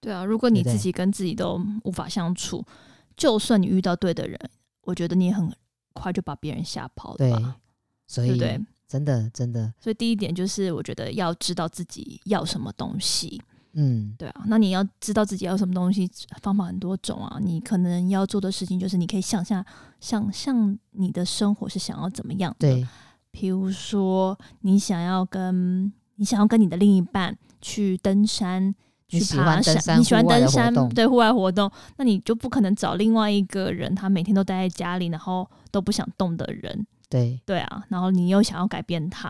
[0.00, 2.62] 对啊，如果你自己跟自己都无法相处，
[3.16, 4.38] 就算你遇到对的人，
[4.82, 5.50] 我觉得你也很。
[5.94, 7.32] 快就把别人吓跑了，对，
[8.06, 13.40] 所以对，真的真的，所以第一点就是，我觉得要知道自己要什么东西，
[13.72, 16.10] 嗯，对啊，那你要知道自己要什么东西，
[16.42, 17.38] 方法很多种啊。
[17.40, 19.64] 你可能要做的事情就是，你可以想象，
[20.00, 22.86] 想象你的生活是想要怎么样的，对，
[23.30, 28.74] 比如说你想要跟你想要跟你的另一半去登山。
[29.06, 36.86] 去爬山，你喜欢登山，对，户外活动，那你就不可能找另外一个人，他每天都待在家里，然后都不想动的人。
[37.10, 39.28] 对，对啊，然后你又想要改变他，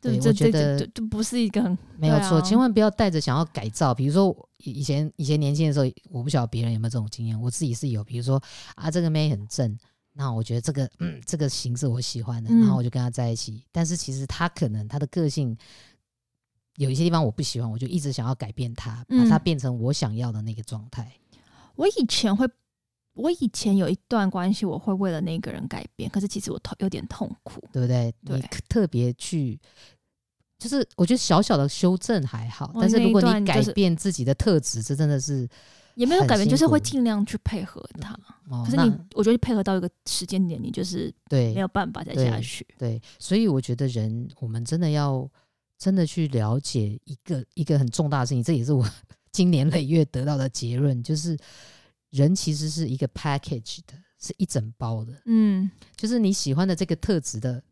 [0.00, 3.92] 对，这这这这不是一个很没有错，千万不要带着想要改造。
[3.92, 8.04] 比如说以前以前年轻的时候，我不晓得别人有没有这种经验，我自己是有。
[8.04, 8.40] 比如说
[8.76, 9.76] 啊，这个妹很正，
[10.12, 13.64] 那我觉得这个嗯这个形式我喜欢的，然后我就跟他在一起。
[13.72, 15.58] 但是其实他可能他的个性。
[16.76, 21.12] 有一些地方我不喜欢，我就一直想要改变它，把它变成我想要的那个状态。
[21.74, 22.48] 我以前会，
[23.14, 28.14] 我以前有一段关系，我会为了那个人改变，可是其实我痛有点痛苦，对不对？
[28.24, 29.58] 对，你特别去，
[30.58, 35.48] 就是我觉得小小的修正还好，但是如果你改变自己的特质，这真的是
[35.94, 38.18] 也没有改变，就是会尽量去配合他。
[38.64, 42.66] 可是你，我觉得配合到一个时间点，你就是对没有办法再下去。
[42.78, 45.28] 对，所以我觉得人，我们真的要。
[45.82, 48.86] 真的去了解一个一个很重大的事情，这也是我
[49.32, 51.34] 今年累月得到的结论，就是
[52.10, 55.22] 人其实是一个 package 的，是一整包的。
[55.24, 57.62] 嗯，就是你喜欢的这个特质的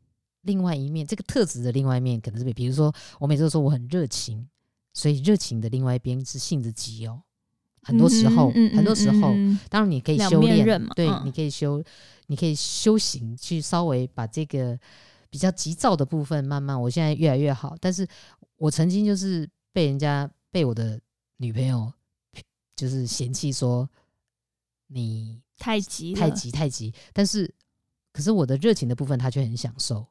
[0.42, 4.48] 另外一面，这个特质的另外一面可能是比如说，我每次都说我很热情，
[4.94, 7.22] 所以热情的另外一边是性子急哦。
[7.82, 9.32] 很多时候，嗯嗯嗯、很多时候，
[9.70, 11.82] 当然你可以修炼，对，嗯、你可以修，
[12.26, 14.78] 你可以修行，去稍微把这个
[15.30, 16.78] 比较急躁的部分慢慢。
[16.80, 18.06] 我现在越来越好，但是
[18.56, 21.00] 我曾经就是被人家被我的
[21.38, 21.90] 女朋友
[22.76, 23.88] 就是嫌弃说
[24.88, 27.52] 你太急太急太急，但是
[28.12, 30.06] 可是我的热情的部分他却很享受，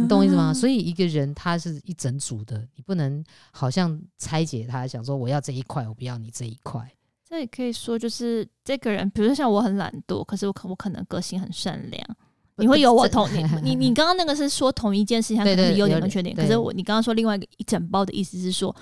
[0.00, 0.52] 你懂我意思吗？
[0.54, 6.90] 所以一个人他是一整组的，你不能好像拆解他，想说我要这一块，我不要你这一块。
[7.26, 12.16] 这也可以说，就是这个人，比如说像我很懒惰，可是我可我可能个性很善良，
[12.56, 18.74] 你会有我同你你你 刚刚那个是说同一件事情，它可能是优点跟缺点，可是我你刚刚说另外一个一整包的意思是说，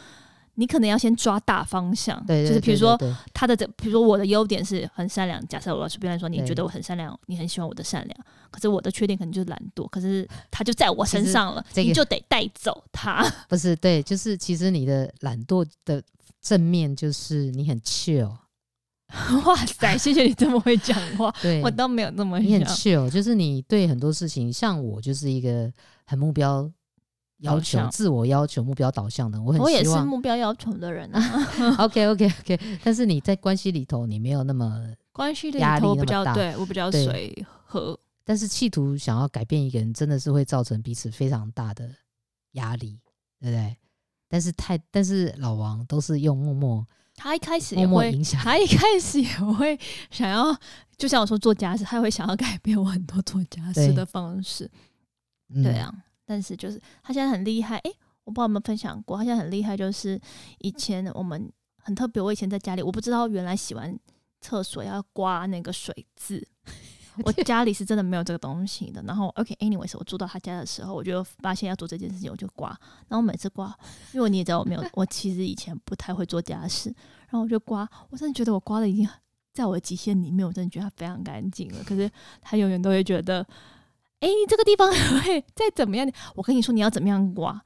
[0.62, 2.96] 你可能要先抓大方向，对，就是比如说
[3.34, 16.00] 他的这，比如说我的优点是很善良，假设我随便来说，你觉得我很善良，你很喜欢我的善良，可是我的缺点可能就是懒惰，可是他就在我身上了，你就得带走他， 不是对，就是其实你的懒惰的。
[16.40, 18.28] 正面就是你很 chill，
[19.46, 25.72] 哇塞，谢谢你这么会讲话， 对我都没有那么你很 chill，就是你对很多事情，像我就是一个
[26.04, 26.68] 很目标
[27.42, 31.76] 要求、自我要求、目标导向的，我很我也是目标要求的人啊。
[31.78, 41.90] OK OK OK，但是你在关系里头，你没有那么关系里头比较对我比较随和，但是企图想要改变一个人，真的是会造成彼此非常大的
[42.52, 43.00] 压力，
[43.40, 43.76] 对不对？
[44.28, 49.78] 但是太，但是老王都是用默默，他一开始也会影响，他一开始也会
[50.10, 50.56] 想要，
[50.96, 54.70] 就像我说做家事，他会想要改变我很多做家事的方式，
[55.52, 55.92] 对，对啊。
[55.92, 56.02] 嗯、
[56.32, 60.18] 但是就是他现在很厉害，诶、欸，我不知道有没有分享过，他现在很厉害，就是
[60.60, 63.94] 以前我们很特别，我以前在家里，我不知道原来洗完
[64.40, 66.48] 厕所要刮那个水渍。
[67.24, 72.70] 我家里是真的没有这个东西的，然后 OK，anyways，、okay, 我住到他家的时候，我就发现要做这件事情，我就刮。
[73.06, 73.78] 然后每次刮，
[74.14, 76.88] 因为你也知道我没有，我其实以前不太会做家事，
[77.28, 79.06] 然后我就刮，我真的觉得我刮的已经
[79.52, 81.84] 在我的极限里面，我真的觉得它非常干净了。
[81.84, 83.46] 可是他永远都会觉得，
[84.22, 84.88] 哎、欸，这个地方
[85.20, 87.60] 会再怎么样，我跟你说你要怎么样刮。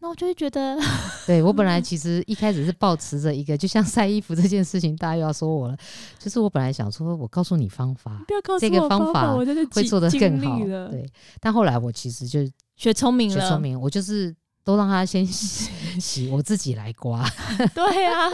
[0.00, 0.76] 那我就会觉得
[1.26, 5.76] 对，对我本来其实一开始是抱持着一个，就像晒衣服这件事情，大家又要说我了。
[6.18, 10.58] 就是我本来想说，我告诉你方法，不要告诉我这个方法，我会做得更好。
[10.90, 11.08] 对，
[11.40, 12.40] 但后来我其实就
[12.76, 15.70] 学聪明了，学聪明，我就是都让他先洗，
[16.00, 17.24] 洗我自己来刮。
[17.72, 18.28] 对啊，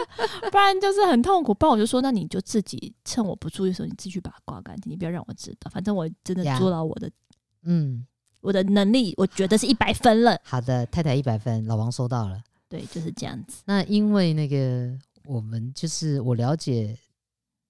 [0.51, 1.53] 不然就是很痛苦。
[1.53, 5.71] 不然我就说，那你就自己趁我不注意的时候，你自己去把它刮干净，你不要让我知道。
[5.71, 7.11] 反正我真的做到我的，
[7.69, 8.05] 嗯。
[8.41, 10.41] 我的能力，我觉得是一百分了。
[10.45, 12.41] 好的，太太一百分，老王收到了。
[12.69, 13.63] 对，就是这样子。
[13.65, 16.97] 那因为那个，我们就是我了解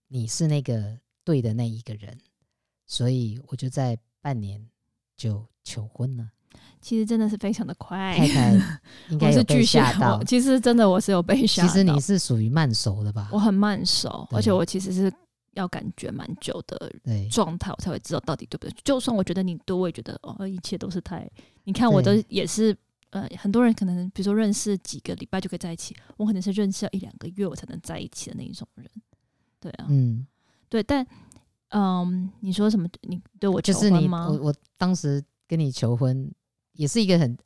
[0.08, 2.14] 你是那个对的那一个人，
[2.87, 4.62] 所以我就在半年
[5.16, 6.28] 就求婚了。
[6.82, 10.22] 其实真的是非常的快，太太应该 是被吓到。
[10.28, 11.68] 其实真的我是有被吓到。
[11.68, 13.30] 其实你是属于慢熟的吧？
[13.32, 15.11] 我很慢熟，而且我其实是。
[15.58, 16.92] 要感觉蛮久的
[17.30, 18.74] 状态，我才会知道到底对不对。
[18.84, 21.28] 就算我觉得你对，我也觉得哦，一切都是太……
[21.64, 22.76] 你看，我的也是
[23.10, 28.88] 呃，很多人可能比如说认识几个礼拜就可以在一起，我可能是认识了一两个月我才能在一起的那一种人。
[29.60, 30.26] 对啊，嗯，
[30.68, 31.06] 对，但
[31.70, 32.88] 嗯，你说什么？
[33.02, 34.28] 你对我求婚吗？
[34.28, 36.30] 我我当时跟你求婚
[36.74, 37.36] 也是一个很。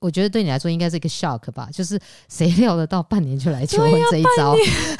[0.00, 4.54] 我觉得对你来说应该是一个 shock 吧，就是谁料得到半年就来求婚这一招？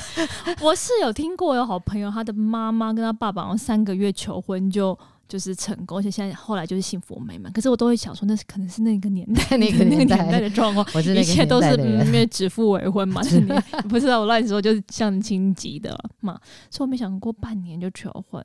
[0.61, 7.53] 我是有听过有好朋友，他的妈妈跟他爸爸然后三个月求婚就就是成功，而且现在后来就是幸福美满。
[7.53, 13.49] 可是我都会想说，那是可能是那个年代 那个年代的状况，一切都是因为指腹为婚嘛， 是你
[13.89, 16.39] 不知道我乱说，就是相亲级的嘛，
[16.71, 18.45] 所以我没想过半年就求婚，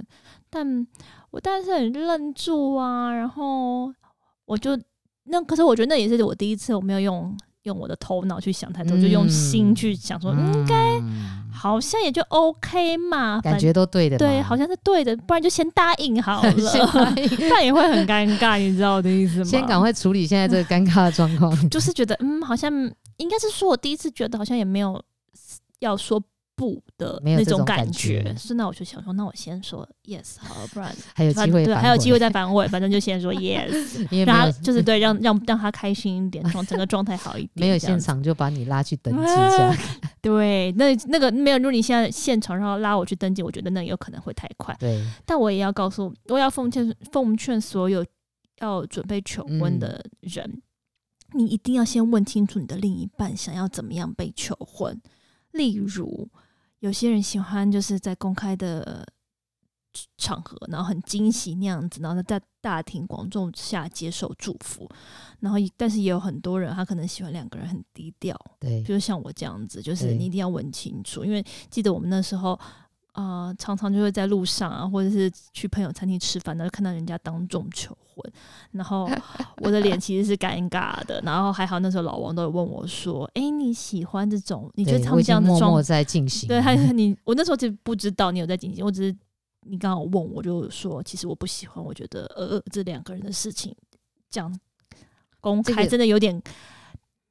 [0.50, 0.88] 但
[1.30, 3.94] 我当时很愣住啊，然后
[4.46, 4.78] 我就。
[5.32, 11.02] 那可是我觉得那也是我第一次，我没有用用我的头脑去想太多，嗯、就用心去想说，应该
[11.52, 19.46] 好像也就 OK 嘛，感觉都对的，对，好像是对的，不然就先答应好了 不然也会很尴尬，你知道我的意思吗？
[19.46, 22.72] 先赶快处理现在这个尴尬的状况， 就是觉得嗯，好像
[23.18, 25.02] 应该是说我第一次觉得好像也没有
[25.80, 26.22] 要说。
[26.62, 37.52] 不的那种感觉，是那我就想说，那我先说 yes 好了，不然 还有机会，对，还有机会再反悔，反正就先说 yes， 让他就是 对，让让让他开心一点，状整个状态好一点。
[37.56, 39.80] 没有现场就把你拉去登记
[40.22, 44.78] 对，那那个没有，如果你现在现场然后拉我去登记，我觉得那有可能会太快。
[44.80, 48.06] 对，但我也要告诉，我要奉劝奉劝所有
[48.60, 50.62] 要准备求婚的人。
[51.34, 55.02] 你一定要先问清楚你的另一半想要怎么样被求婚。
[55.54, 56.30] 例如，
[56.82, 59.04] 有些人喜欢就是在公开的
[60.18, 64.88] 场合，然后很惊喜那样子，然后在大庭广众下接受祝福。
[65.40, 68.40] 然后，但是也有很多人，他可能喜欢两个人很低调。
[68.60, 72.60] 对，比如像我这样子，就是你一定要问清楚，因为记得我们那时候。
[73.14, 78.34] 啊、呃，常常就会在路上啊，或者是去朋友餐厅吃饭，然后看到人家当众求婚，
[78.72, 79.10] 然后
[79.64, 81.22] 我的脸其实是尴尬的。
[81.26, 84.70] 然后还好那时候老王都有问我说：“哎、欸，你喜欢这种？
[84.76, 89.16] 你觉得他们这样的默默在进行？”对，还你我那时候就不知道你有在进行，我只是
[89.68, 93.76] 你刚好问我就说，其实我不喜欢，我觉得呃，这两个人的事情
[94.30, 94.60] 这样
[95.40, 96.42] 公开真的有点。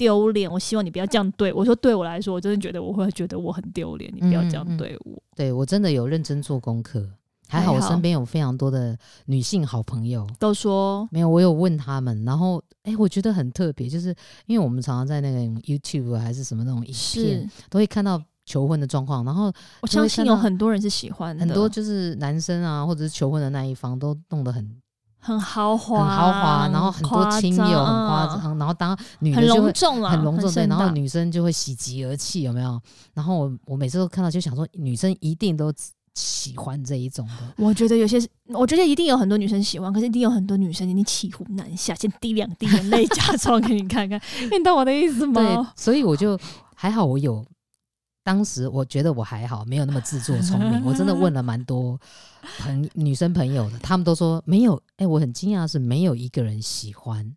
[0.00, 0.50] 丢脸！
[0.50, 1.76] 我希望你不要这样对我说。
[1.76, 4.11] 对我来说，我真的觉得我会觉得我很丢脸。
[4.14, 5.22] 你不要这样对我。
[5.37, 7.07] 对我真的有认真做功课，
[7.51, 11.29] 还好我身边有非常多的女性好朋友都说没有。
[11.29, 14.15] 我有问他们，然后哎、欸，我觉得很特别，就是
[14.47, 19.25] 因为我们常常在那个 YouTube 还是什么那种影片，都会看到求婚的状况。
[19.25, 24.81] 然后我相信有很多人是喜欢的，很多就是男生啊，或者是求婚的那一方都弄得很。
[25.23, 32.81] 很豪华，很豪华，然后很多亲友很夸张，然后当女的就很隆重啊，很隆重对，然后女生就会喜极而泣，有没有？
[33.13, 35.71] 然后我我每次都看到就想说，女生一定都
[36.14, 37.35] 喜欢这一种的。
[37.57, 44.20] 我觉得有些，我觉得一定有很多女生喜欢，可是一定有很多女生你骑虎难下，先滴两滴眼泪假装给你看看，
[44.51, 45.40] 你懂我的意思吗？
[45.40, 46.38] 对，所以我就
[46.75, 47.44] 还好，我有。
[48.23, 50.81] 当时我觉得我还好，没有那么自作聪明。
[50.85, 51.99] 我真的问了蛮多
[52.59, 54.77] 朋女生朋友的，他们都说没有。
[54.96, 57.35] 哎、欸，我很惊讶的是没有一个人喜欢。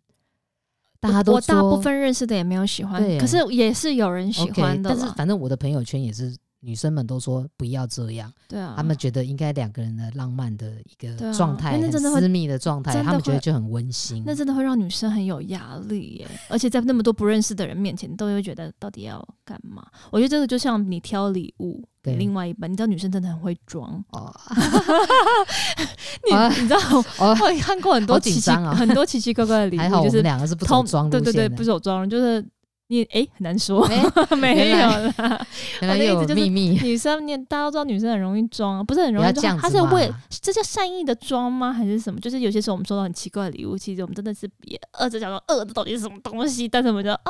[1.00, 4.90] 大家都大部分认识的也没有喜欢，对可是也是有人喜欢的。
[4.90, 6.36] Okay, 但是反正我的朋友圈也是。
[6.64, 14.22] 女生们都说不要这样，对啊，他们觉得应该两个人的浪漫的一个状态，很私密的状态，他们觉得就很温馨。
[14.24, 19.86] 那真的会让女生很有压力耶，而且在那么多不认识的人面前，都会觉得到底要干嘛？
[20.10, 24.34] 我觉得这个就像你挑礼物给另外一半，你知道女生真的很会装哦。
[26.26, 26.78] 你你知道
[27.18, 32.44] 我看过很多奇奇很多奇奇怪怪的礼物，就是两个是不同装对对对，不走装就是。
[32.88, 34.02] 你哎、欸，很难说，欸、
[34.36, 35.46] 没有啦。
[35.80, 36.78] 原来有秘密。
[36.82, 39.56] 女生，你大家都知道，女生很容易装，啊，不是很容易装。
[39.58, 41.72] 她是为这叫善意的装吗？
[41.72, 42.20] 还是什么？
[42.20, 46.68] 就是有些时候我们收到很奇怪的礼物，其实我们真的是别饿着，想说饿的到底是什么东西？
[46.68, 47.22] 但是我们就啊，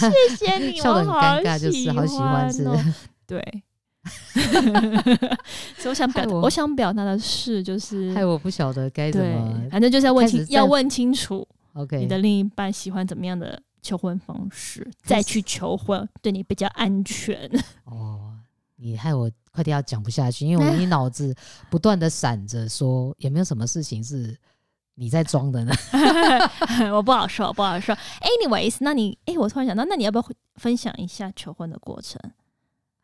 [0.00, 2.64] 谢谢你，笑得很尴尬，就是好喜欢是。
[3.26, 3.62] 对。
[5.76, 11.46] 所以我想表，我，我想表达的是，就是害我不晓得该怎么，反正就是要问清，要问清楚。
[11.74, 13.60] OK，你的另一半喜欢怎么样的？
[13.82, 17.50] 求婚方式，再去求婚，对你比较安全。
[17.84, 18.34] 哦，
[18.76, 21.34] 你害我快点要讲不下去，因为我你脑子
[21.68, 24.36] 不断的闪着说，有没有什么事情是
[24.94, 25.72] 你在装的呢？
[26.92, 27.96] 我不好说，不好说。
[28.20, 30.24] Anyways，那你，哎、欸，我突然想到，那你要不要
[30.56, 32.20] 分享一下求婚的过程？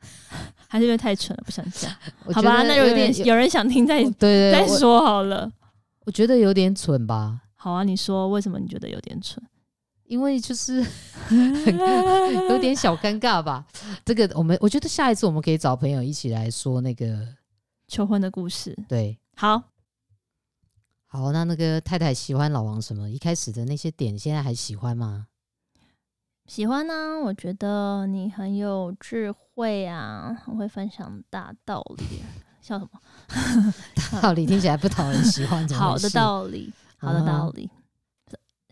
[0.68, 1.90] 还是因为太蠢了，不想讲？
[2.32, 5.50] 好吧，那有点有人想听再，再对再说好了。
[6.04, 7.40] 我觉得有点蠢吧。
[7.54, 9.42] 好啊，你说为什么你觉得有点蠢？
[10.06, 10.80] 因为就是
[12.48, 13.66] 有点小尴尬吧。
[14.04, 17.26] 这个我们我觉得下一次我们可以找朋友一起来说那个
[17.88, 18.76] 求婚的故事。
[18.88, 19.62] 对，好，
[21.06, 23.10] 好，那那个太太喜欢老王什么？
[23.10, 25.26] 一开始的那些点，现在还喜欢吗？
[26.46, 27.18] 喜欢呢、啊。
[27.20, 32.22] 我觉得你很有智慧啊，很会分享大道理。
[32.60, 33.00] 笑什么？
[34.12, 35.68] 大道理听起来不讨人喜欢。
[35.68, 37.70] 好的道理，好的道理。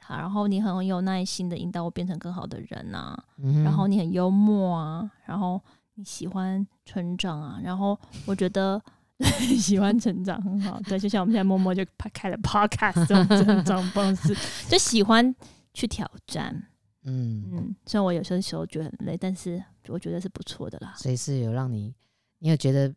[0.08, 5.60] 然后你很有耐心的引导我变成更好的人呐、啊，嗯、然后你很幽默啊，然后
[5.94, 8.80] 你喜欢成长啊，然后我觉得
[9.58, 14.36] 喜欢成长很好，对，就像我们现在默默就开了 podcast 这种成长方式，
[14.68, 15.34] 就喜欢
[15.72, 16.54] 去挑战，
[17.04, 20.92] 嗯嗯，虽然我有些时候觉得很累，但是我觉得是不错的啦。
[20.96, 21.94] 所以是有让你，
[22.40, 22.94] 你有觉得？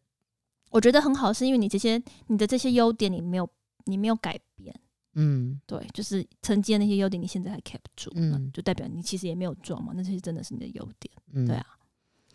[0.70, 3.50] 我觉得很好，是因为你这些你的这些优点，你没有
[3.86, 4.76] 你没有改变。
[5.20, 11.66] 嗯，对，就是曾经的那些优点，你现在还 keep 住，嗯，就代表你其实也没有装嘛，那些真的是你的优点，嗯，对啊，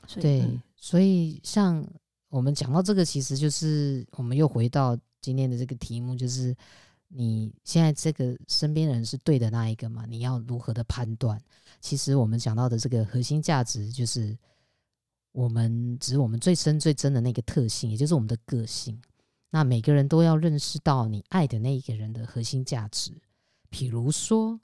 [0.08, 1.86] 所以对，嗯、所以像
[2.28, 6.52] 我们讲到这个，其实就是我们又回到今天的这个题目，就是
[7.06, 10.04] 你现在这个身边人是对的那一个嘛？
[10.06, 11.40] 你要如何的判断？
[11.80, 14.36] 其实我们讲到的这个核心价值，就是
[15.30, 19.00] 我们指我们最深最真的那个特性，也就是我们的个性。
[19.52, 23.12] 那每个人都要认识到你爱的那一个人的核心价值。
[23.68, 24.58] 比如说，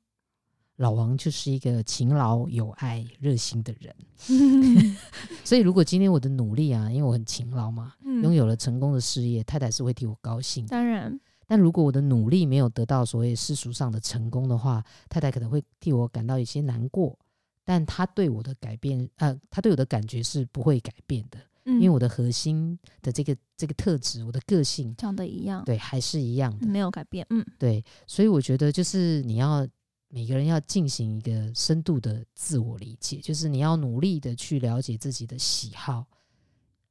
[0.77, 3.95] 老王就是一个勤劳、有爱、热心的人。
[5.45, 10.67] 所以，如果今天我的努力啊，因为我很勤劳嘛，拥有了成功的事业，太太是会替我高兴。
[10.67, 17.19] 当然，但如果我的努力没有得到所谓世俗上的成功的话，太太可能会替我感到一些难过。
[17.65, 27.27] 但她对我的改变，呃，她对我的感觉是不会改变的，嗯、因为我的核心的这个这个特质，我的个性长得一样，对，还是一样的，没有改变。
[27.31, 29.69] 嗯，对，所以我觉得就是你要
[30.09, 36.07] 每个人要进行一个深度的自我理解，就是你要努力的去了解自己的喜好，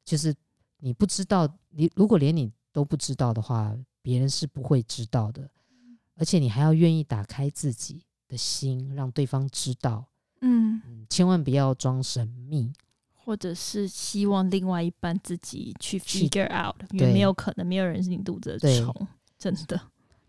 [0.06, 0.34] 就是
[0.80, 5.50] 你不知道，你如果连你都不知道的话，别人是不会知道的，
[6.16, 10.06] 而且你还要愿意打开自己的心，让对方知道。
[10.42, 12.72] 嗯，千万不要装神秘，
[13.28, 19.08] 或者是希望另外一半自己去 figure out，因为没有可能，没有人是你肚子的虫，
[19.38, 19.78] 真的。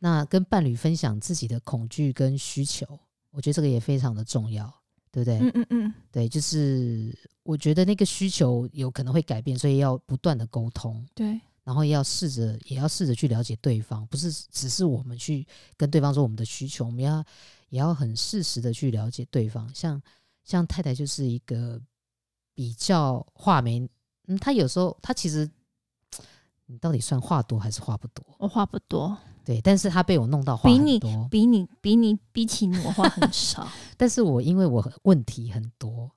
[0.01, 2.85] 那跟伴侣分享自己的恐惧跟需求，
[3.31, 4.69] 我觉得这个也非常的重要，
[5.13, 5.39] 对不对？
[5.39, 15.47] 嗯嗯嗯，对，就是我觉得那个需求有可能会改变，所以要不断的沟通，对，然后要试着，也要试着去了解对方，不是只是我们去
[15.77, 17.25] 跟对方说我们的需求，我们要。
[17.71, 20.03] 也要很适时的去了解对方，像
[20.43, 21.79] 像太太就是一个
[22.59, 23.89] 比较话没，
[24.27, 25.49] 嗯，他有时候他其实
[26.67, 28.27] 你到底算话多还是话不多？
[28.37, 36.11] 我话不多，对，但是他被我弄到话很多，比你比你比你比起你我话很 少，但是我因为我问题很多，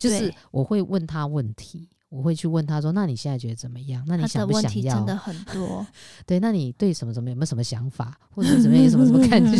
[0.00, 1.88] 就是我会问他问题。
[2.08, 4.02] 我会去问他说：“那你现在觉得怎么样？
[4.06, 5.86] 那你想不想要？”他的问题真的很多。
[6.26, 9.56] 对，那你对什么什么有没有什么想法，或者怎么样有什么什么感觉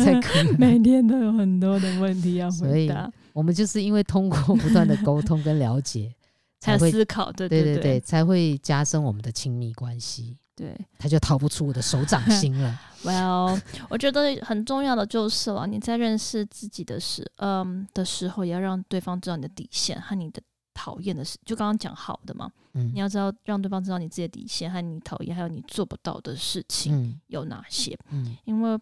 [0.00, 0.52] 才可以？
[0.58, 3.02] 每天都有很多的问题要回答。
[3.02, 6.12] 所以我们就是因为通过不断的沟通跟了解，
[6.58, 10.36] 才会思考，对对对，对对对，才会加深我们的亲密关系。
[10.56, 12.80] 对，他就逃不出我的手掌心了。
[13.04, 20.42] Well，我觉得很重要的就是了，你在认识自己的时，嗯的时候，也要让对方知道你的底线和你的。
[20.78, 22.48] 讨厌的事，就刚刚讲好的嘛。
[22.74, 27.98] 嗯，你要知道，让对方知道你自己的底线和你讨厌，还有你做不到的事情有哪些。
[28.10, 28.78] 嗯，因为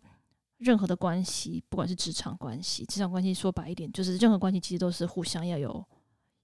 [0.59, 5.82] 任何的关系，不管是职场关系，职场关系说白一点，就是任何关系其实都是互相要有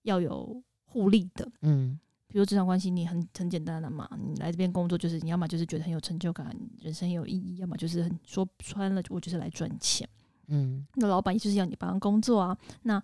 [0.05, 1.47] 要有互利的。
[1.61, 10.09] 嗯，比如职场关系，你很很简单的嘛，你来这边工作，就是你要么就是觉得很有成就感，人生很有意义，要么就是很说穿了，我就是来赚钱。
[10.47, 13.03] 嗯，那老板就是要你帮他工作啊，那。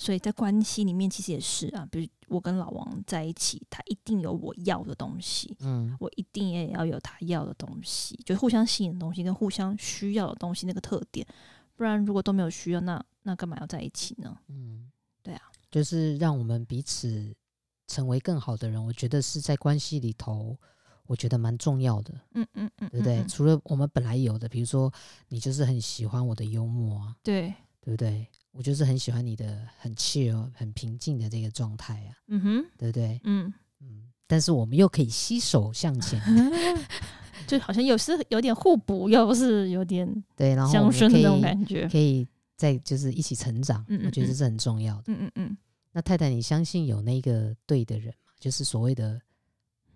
[0.00, 11.26] 所以在关系里面，其实也是啊，比如我跟老王在一起，他一定有我要的东西，嗯，我一定也要有他要的东西，就互相吸引的东西跟互相需要的东西那个特点，
[11.76, 14.34] 不然如果都没有需要，那那干嘛要在一起呢？
[14.48, 14.90] 嗯，
[15.22, 17.36] 对啊，就是让我们彼此
[17.86, 20.56] 成为更好的人，我觉得是在关系里头，
[21.04, 23.18] 我觉得蛮重要的，嗯嗯嗯，对不对？
[23.18, 24.90] 嗯嗯，除了我们本来有的，比如说
[25.28, 28.26] 你就是很喜欢我的幽默啊，对，对不对？
[28.52, 33.20] 我就是很喜欢你的很 chill、很平静的这个状态啊，嗯哼，对不对？
[33.24, 36.20] 嗯嗯，但是我们又可以携手向前，
[37.46, 42.26] 就好像有时有点互补，又不是有点 对，然后相生的那种感觉，可以
[42.56, 45.04] 再就是一起成长，嗯嗯嗯，我觉得这是很重要的。
[45.06, 45.56] 嗯嗯嗯。
[45.92, 48.32] 那太太，你相信有那个对的人吗？
[48.38, 49.20] 就是所谓的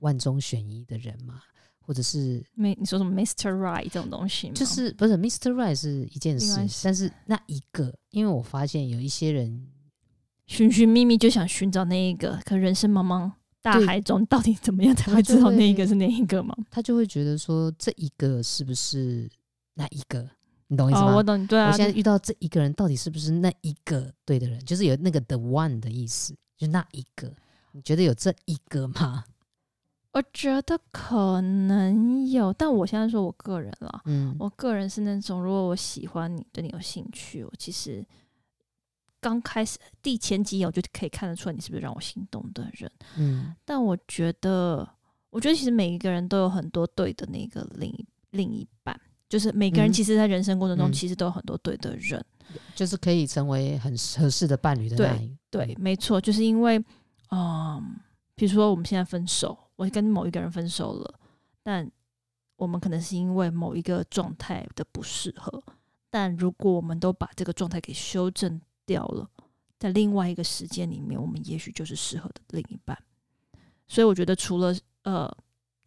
[0.01, 1.41] 万中选一的人吗？
[1.87, 3.53] 或者是没你说什么 Mr.
[3.53, 4.55] Right 这种东西吗？
[4.55, 5.53] 就是不是 Mr.
[5.53, 9.68] Right 是一件事，但是那一个，因为我发现有一些人
[10.47, 13.30] 寻寻觅觅就想寻找那一个，可人生茫茫
[13.61, 16.57] 大海中，到底怎么样才会知道那一个是哪一个吗？
[16.70, 19.28] 他就会觉得说这一个是不是
[19.74, 20.28] 那一个？
[20.68, 21.12] 你懂意思吗？
[21.12, 21.70] 哦，我懂，对啊。
[21.70, 24.59] 我现在遇到这一个人，到底是不是那一个对的人？
[24.64, 27.30] 就是有那个 the one 的意思，就那一个。
[27.72, 29.24] 你觉得有这一个吗？
[30.15, 38.07] 我觉得可能有，但我现在说我个人了，嗯，我个人是那种，如果我喜欢你，对你有兴趣，我其实
[39.21, 44.89] 刚开始第前几眼我就可以看得出来你是不是让我心动的人，嗯，但我觉得，
[45.31, 48.97] 我觉得其实每一个人都有很多对的那个另一另一半，
[49.29, 56.81] 就是每个人其实在人生过程中其实都有很多对的人，嗯，就是可以成为很合适的伴侣的那一对，对，没错，就是因为，
[57.33, 57.97] 嗯，
[58.37, 59.59] 比如说我们现在分手。
[59.77, 61.14] 我跟某一个人分手了，
[61.62, 61.91] 但
[62.57, 65.62] 我们可能是因为某一个状态的不适合。
[66.09, 69.29] 但如果我们都把这个状态给修正掉了，
[69.79, 72.97] 在另外一个时间里面，我们也许就是适合的另一半。
[73.89, 74.72] 所以我觉得，除了
[75.03, 75.29] 呃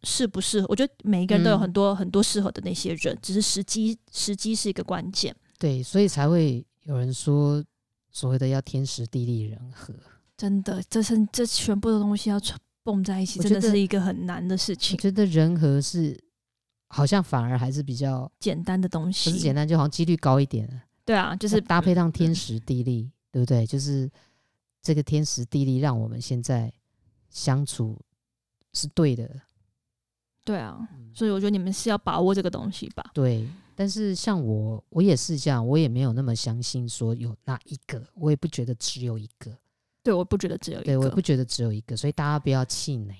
[0.02, 5.34] 适不适合，我觉得每一个人都有很多、嗯、很多适合的那些人，只是时机时机是一个关键。
[5.58, 7.64] 对，所以才会有人说
[8.10, 9.94] 所谓的要天时地利人和。
[10.36, 12.54] 真的，这是这全部的东西要从。
[12.88, 14.96] 蹦在一起真的是一个很难的事情。
[14.96, 16.18] 我觉得人和是
[16.88, 20.66] 好像反而还是比较简单的东西，不是简单，就好像几率高一点。
[21.04, 23.66] 对啊，就是搭配上天时地利，嗯、对不对？
[23.66, 24.10] 就是
[24.80, 26.72] 这个天时地利让我们现在
[27.28, 28.00] 相处
[28.72, 29.28] 是对的。
[30.42, 33.10] 对啊，所以我觉得你们是要把握这个东西吧。
[33.12, 39.54] 对，但是像我，我也是这样，我也没有那么相信说有那一个，我也不觉得只有一个。
[40.08, 40.84] 对，我不觉得只有一个。
[40.86, 43.14] 对，我也不觉得只有一个，所以大家不要气馁。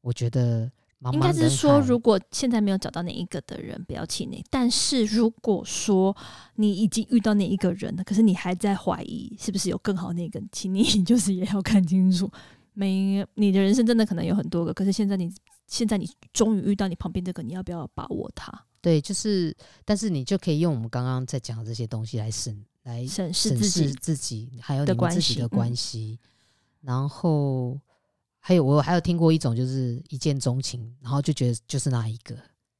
[0.00, 0.70] 我觉得。
[1.12, 4.42] 应该是说，如果现在没有找到哪一个的人，不要气馁。
[4.48, 6.16] 但是如果说
[6.54, 12.30] 你已经遇到那一个人了，可是你还在怀疑是不是有更好那个，请你 就是也要看清楚。
[12.72, 15.30] 没，你的人生真的可能有很多个，可是现在你
[15.66, 18.50] 现在你终于遇到你旁边这个，你要不要把握它？
[18.80, 19.54] 对，就是，
[19.84, 26.28] 但是你就可以用我们刚刚在讲的这些东西来审，来审视自己，自己还有你们自己的关系，嗯、
[26.82, 27.78] 然后。
[28.46, 32.36] 还有我还有听过一种，就是一见钟情，然后就觉得就是那一个。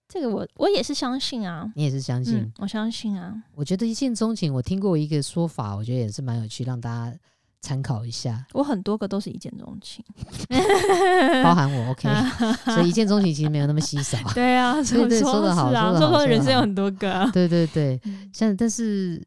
[0.06, 2.36] 这个我我也是相信啊，你也是相信？
[2.36, 3.34] 嗯、我相信啊。
[3.54, 7.18] 我觉得一见钟情，我听过一个说法，我觉得也是蛮有趣，让大家
[7.62, 8.46] 参考一下。
[8.52, 10.04] 我很多个都是一见钟情，
[11.42, 12.10] 包含我 OK，
[12.70, 14.18] 所以一见钟情其实没有那么稀少。
[14.36, 17.30] 对啊，对对，说的好，说的好，人生有很多个、啊。
[17.32, 17.98] 对对对，
[18.34, 19.24] 像但是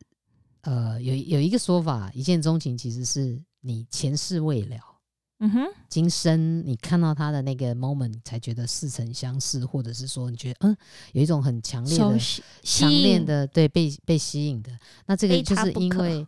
[0.68, 4.76] 呃，有有一个说法，一见钟情其实是你前世未了。
[5.40, 10.78] 嗯哼，今生你看到他的那个 moment，才觉得似曾相识，或者是说你觉得嗯，
[11.14, 12.20] 有一种很强烈的、
[12.64, 14.78] 强烈的对被被吸引的。
[15.06, 16.28] 那这个就是因为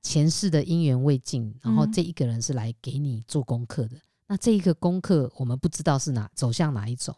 [0.00, 3.96] 前世的因缘未尽，然后这一个人是来给你做功课的。
[3.96, 7.12] 嗯、那这一个功课，我们不知道是哪走向哪一种。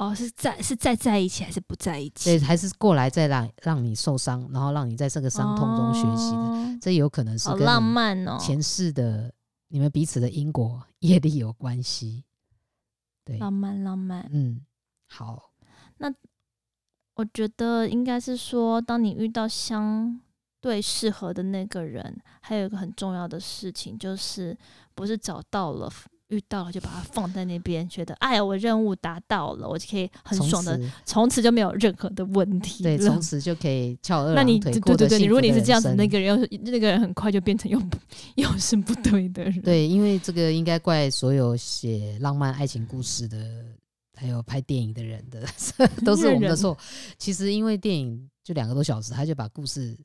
[0.00, 2.30] 哦，是在是在在一起还是不在一起？
[2.30, 6.38] 对，还是过来再让让你受伤，然后让你在这个伤痛中学习的。
[6.38, 9.32] 哦、这有可能是跟浪漫哦，前世的。
[9.72, 12.24] 你们彼此的因果 业力有关系，
[13.24, 14.62] 对，浪漫浪漫，嗯，
[15.06, 15.52] 好，
[15.98, 16.12] 那
[17.14, 20.20] 我觉得应该是说，当你遇到相
[20.60, 24.58] 对适合的那个人，还有一个很重要的事情，就是
[24.96, 25.88] 不是找到了。
[26.30, 32.82] 遇到了就把它放在那边，觉得哎呀，我任务达到了，我就可以很爽的，从此，此就没有任何的问题。
[32.82, 34.42] 对，从此就可以翘二郎腿。
[34.42, 37.80] 那你对对对，如果你是这样子，那个人那个人很快就变成又
[38.36, 39.60] 又是不对的人。
[39.62, 43.64] 对，因为这个应该怪所有写浪漫爱情故事的，
[44.14, 45.44] 还有拍电影的人的，
[46.04, 46.76] 都是我们的错。
[47.18, 49.98] 其实因为电影就两个多小时，他就把故事。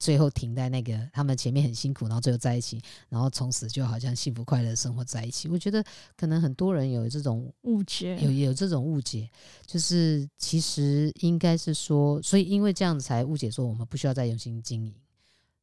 [0.00, 2.80] 最后停在那个他们前面很辛苦，然后最后在一起，
[3.10, 5.46] 然后从此就好像幸福快乐生活在一起。
[5.46, 5.84] 我觉得
[6.16, 9.28] 可能很多人有这种误解，有有这种误解，
[9.66, 14.94] 就是其实应该是说，所以因为这样子才误解说我们不需要再用心经营，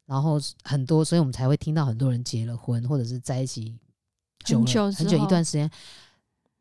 [0.05, 3.75] 然后很多，所以我们才会听到很多人结了婚或者是在一起
[4.45, 5.67] 久了很久很久一段时间，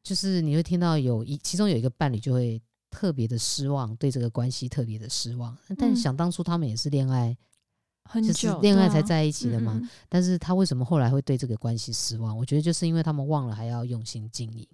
[0.03, 2.59] 就是你会听到有一其中有一个伴侣就会
[2.91, 7.37] 特别的失望，对这个关系特别的失望，但是想当初他们也是恋爱。
[8.09, 12.37] 很久就是恋爱才在一起的嘛，啊嗯嗯，但是他为什么后来会对这个关系失望？
[12.37, 14.67] 我觉得就是因为他们忘了还要用心经营。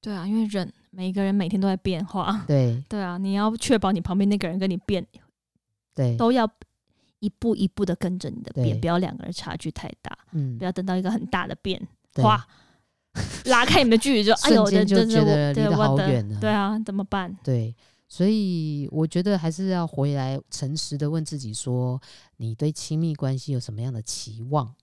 [0.00, 2.44] 对啊，因为人每一个人每天都在变化。
[2.46, 5.06] 对对啊，你要确保你旁边那个人跟你变，
[5.94, 6.48] 对，都要
[7.20, 10.16] 一步一步的跟着你的变，不要两个人差距太大。
[10.32, 11.80] 嗯，不要等到一个很大的变
[12.14, 12.44] 化，
[13.44, 16.40] 拉开你们的距离就 哎呦，就觉得离得好远了。
[16.40, 17.36] 对啊，怎么办？
[17.44, 17.74] 对。
[18.12, 21.98] 所以我觉得还是要回来诚实的问自己说，
[22.36, 24.74] 你对亲密关系有什么样的期望？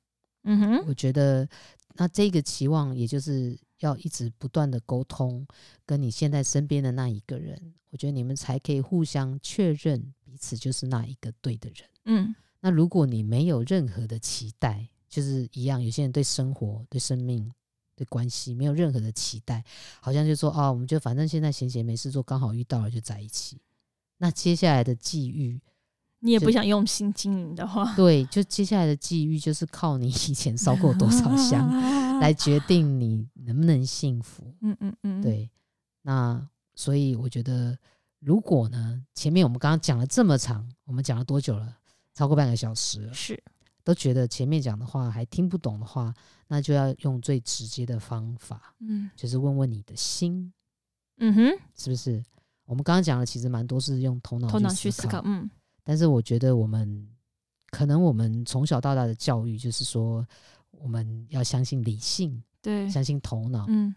[0.45, 1.47] 嗯哼，我觉得
[1.93, 5.45] 那这个期望，也就是要一直不断的沟通，
[5.85, 11.87] 跟你现在身边的那一个人，我觉得你们才可以互相确认彼此就是那一个对的人。
[12.05, 17.51] 嗯，那如果你没有任何的期待，就是一样，有些人对生活、对生命。
[17.99, 19.63] 的关系没有任何的期待，
[20.01, 23.59] 好像就说啊，我们就反正现在闲闲没事做，刚好遇到了就在一起。
[24.17, 25.61] 那接下来的际遇，
[26.19, 31.69] 你也不想用心经营的话，对，就接下来的际遇就是靠你以前烧过多少香
[32.19, 34.43] 来决定你能不能幸福。
[34.61, 35.49] 嗯嗯嗯，对。
[36.01, 37.77] 那所以我觉得，
[38.19, 41.77] 如果呢，前面我们刚刚讲了这么长，我们讲了多久了？
[42.13, 43.41] 超过半个小时了，是。
[43.83, 46.13] 都觉得前面讲的话还听不懂的话，
[46.47, 50.51] 那就要用最直接的方法，嗯，就是问问你的心，
[51.17, 52.23] 嗯哼，是不是？
[52.65, 55.49] 我们刚刚讲的其实蛮多是用头脑头脑去思考，嗯，
[55.83, 57.07] 但是我觉得我们
[57.71, 60.23] 可能我们从小到大的教育就是说
[60.71, 63.95] 我们要相信理性，对，相信头脑，嗯，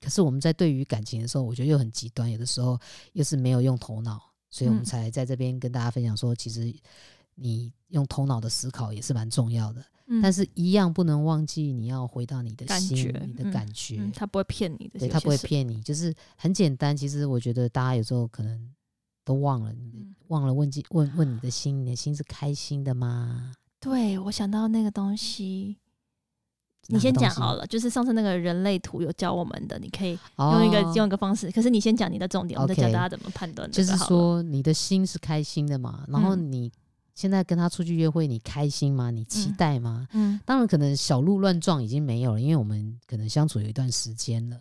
[0.00, 2.80] 可是我们在对于感情的时候，我觉得又很极端，有的时候
[3.12, 6.74] 又是没有用头脑，所以我们才在这边跟大家分享说，其实。
[7.40, 16.96] 你用头脑的思考也是蛮重要的，嗯，但是一样不能忘记你要回到你的心，你的感觉，嗯嗯，他不会骗你的，对，他不会骗你，就是很简单。
[16.96, 18.70] 其实我觉得大家有时候可能
[19.24, 23.52] 都忘了，嗯，忘了问问问你的心，你的心是开心的吗？
[23.80, 25.78] 对，我想到那个东西，
[26.88, 31.50] 你先讲好了，就是上次那个人类图有教我们的，你可以用一个、哦、用一个方式。
[31.50, 33.70] 可是你先讲你的重点，我再教大家怎么判断。
[33.70, 36.04] 就是说，你的心是开心的嘛？
[36.08, 36.70] 然后你
[37.20, 39.10] 现在跟他出去约会，你开心吗？
[39.10, 40.08] 你期待吗？
[40.12, 44.58] 嗯，嗯当然可能小鹿乱撞已经没有了，因为我们可能相处有一段时间了。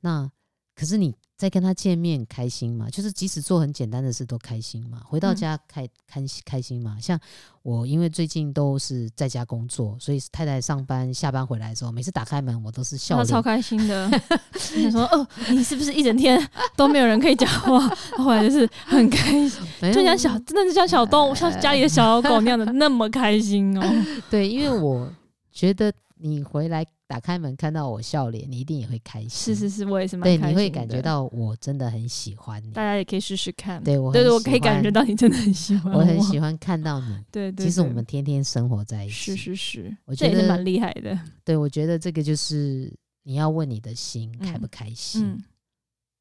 [0.00, 0.30] 那
[0.74, 1.14] 可是你。
[1.40, 2.90] 在跟他见面开心嘛？
[2.90, 5.00] 就是即使做很简单的事都开心嘛？
[5.06, 6.98] 回到家开开开心嘛？
[7.00, 7.18] 像
[7.62, 14.10] 我，因为最近都是在家工作，所以太太上班下班回来的时候，每次打开门我都是笑，超开心的。
[14.76, 16.38] 你说：“哦，你是不是一整天
[16.76, 17.88] 都没有人可以讲话？”
[18.22, 19.62] 后来就是很开心，
[19.94, 24.04] 就像小真的是像小动物，像家里的小狗那样的那么开心哦。
[24.28, 25.10] 对，因为我
[25.52, 26.84] 觉得你回来。
[27.10, 29.30] 打开门看到我笑脸，你一定也会开心。
[29.30, 30.40] 是是是，我也是蛮开心。
[30.42, 32.70] 对，你会感觉到我真的很喜欢你。
[32.70, 33.82] 大家也可以试试看。
[33.82, 35.98] 对，我对对，我可以感觉到你真的很喜欢我。
[35.98, 37.08] 我很喜欢看到你。
[37.32, 37.66] 对，对对。
[37.66, 39.12] 其实我们天天生活在一起。
[39.12, 41.18] 是是是，我觉得蛮厉害的。
[41.44, 45.44] 对，我觉得这个就是你要问你的心开不开心，嗯嗯、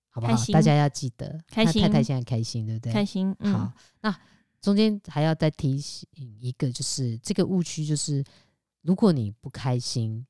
[0.10, 0.44] 好不好？
[0.52, 1.84] 大家要记得，开心。
[1.84, 2.92] 太太现在开心，对不对？
[2.92, 3.36] 开心。
[3.42, 3.72] 嗯、好，
[4.02, 4.20] 那
[4.60, 8.24] 中间还要再提醒一个，就是这个误区，就是
[8.82, 10.26] 如果你不开心。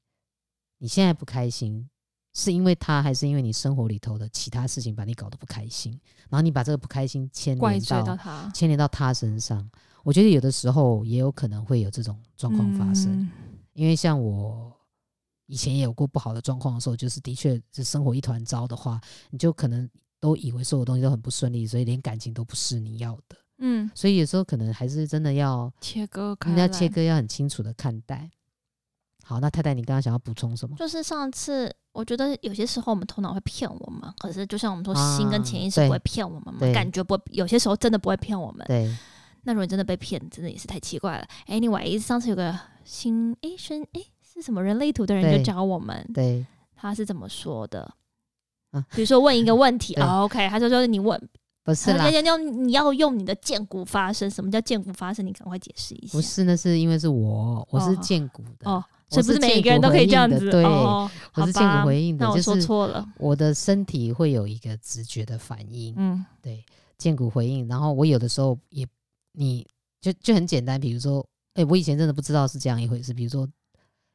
[0.82, 1.90] 你现在不开心，
[2.34, 5.92] 是因为他，还是因为你生活里头的其他事情把你搞得不开心？
[6.30, 8.18] 然后你把这个不开心牵连到，
[8.54, 9.70] 牵连到他身上。
[10.04, 13.30] 我觉得有的时候也有可能会有这种状况发生，嗯、
[13.74, 14.74] 因为像我
[15.48, 19.86] 以前也有过不好的状况的时候，就是的确是生活一团糟的话，你就可能
[20.22, 23.36] 都以为所有东西都很不顺利，所以连感情都不是你要的。
[23.58, 28.32] 嗯，所以有时候可能还是真的要切割，人家切割要很清楚的看待。
[29.30, 30.76] 好，那太太，你刚刚想要补充什么？
[30.76, 38.66] 就是上次我觉得有些时候我们头脑会骗我们，可是就像我们说，心跟潜意识不会骗我们嘛，啊、感觉不会，有些时候真的不会骗我们。
[38.66, 38.92] 对，
[39.44, 41.28] 那如果你真的被骗，真的也是太奇怪了。
[41.46, 46.44] Anyway，上次有个新诶生诶是什么人类图的人就教我们，对，
[46.76, 47.94] 他是怎么说的？
[48.72, 51.30] 啊，比如说问一个问题、 哦、，OK，他就说你问。
[51.62, 54.28] 不是啦，要要你要用你的荐骨发声。
[54.28, 55.24] 什么叫荐骨发声？
[55.24, 56.14] 你赶快解释一下。
[56.14, 60.50] 不是，那是因为是我，我是荐骨的哦，所以不是每一个人都可以这样子。
[60.50, 63.06] 对，哦、我是见骨回应的，那我说错了。
[63.18, 66.64] 我的身体会有一个直觉的反应，嗯，对，
[66.98, 67.68] 见骨回应。
[67.68, 68.88] 然后我有的时候也，
[69.34, 69.66] 你
[70.00, 71.20] 就就很简单，比如说，
[71.56, 73.14] 哎、欸，我以前真的不知道是这样一回事。
[73.14, 73.48] 比如说，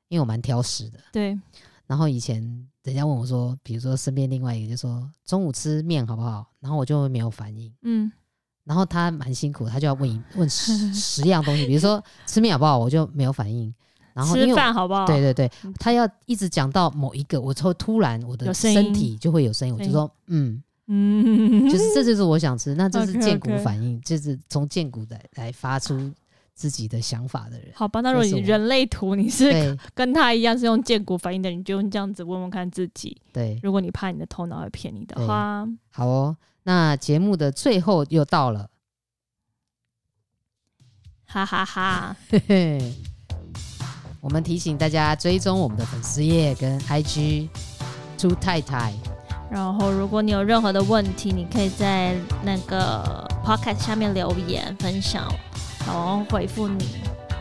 [0.09, 1.39] 因为我蛮挑食的，对，
[1.87, 2.69] 然后以前。
[2.85, 6.47] 人家问我说，比如说身边另外一个就说中午吃面好不好？
[6.61, 7.73] 然后我就会没有反应。
[7.81, 8.13] 嗯，
[8.65, 12.79] 然后他蛮辛苦，他就要问一问十 十样东西，比如说吃面好不好？
[12.79, 13.75] 我就没有反应。
[14.15, 15.05] 然后吃饭好不好？
[15.07, 26.11] 对对对，他要一直讲到某一个，我就突然我的身体就会有声音，我就说嗯嗯，就是这就是我想吃，那这是荐骨反应，就是从荐骨来来发出。
[26.57, 28.01] 自己的想法的人，好吧。
[28.01, 33.21] 那如果你人类图你是跟他一样是用荐骨反应的人，你就用这样子问问看自己。
[33.33, 36.37] 对，如果你怕你的头脑会骗你的话，好哦。
[36.63, 38.71] 那节目的最后又到了，
[41.27, 42.17] 哈哈哈。
[44.25, 47.47] 我们提醒大家追踪我们的粉丝页跟 IG
[48.17, 48.91] 朱太太。
[49.51, 55.31] 然后，如果你有任何的问题，你可以在那个 Podcast 下面留言分享。
[55.87, 56.87] 然后回复你，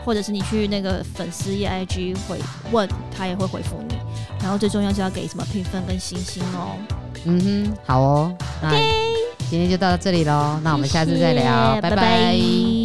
[0.04, 2.38] 或者是你去那个粉丝页 IG 回
[2.70, 3.94] 问他也会回复你。
[4.42, 6.76] 然后最重要是要给什么评分跟星星哦。
[7.24, 8.36] 嗯哼，好哦。
[8.60, 8.70] 那
[9.48, 11.96] 今天就到这里喽，那我们下次再聊，谢谢拜拜。
[11.96, 12.83] 拜拜。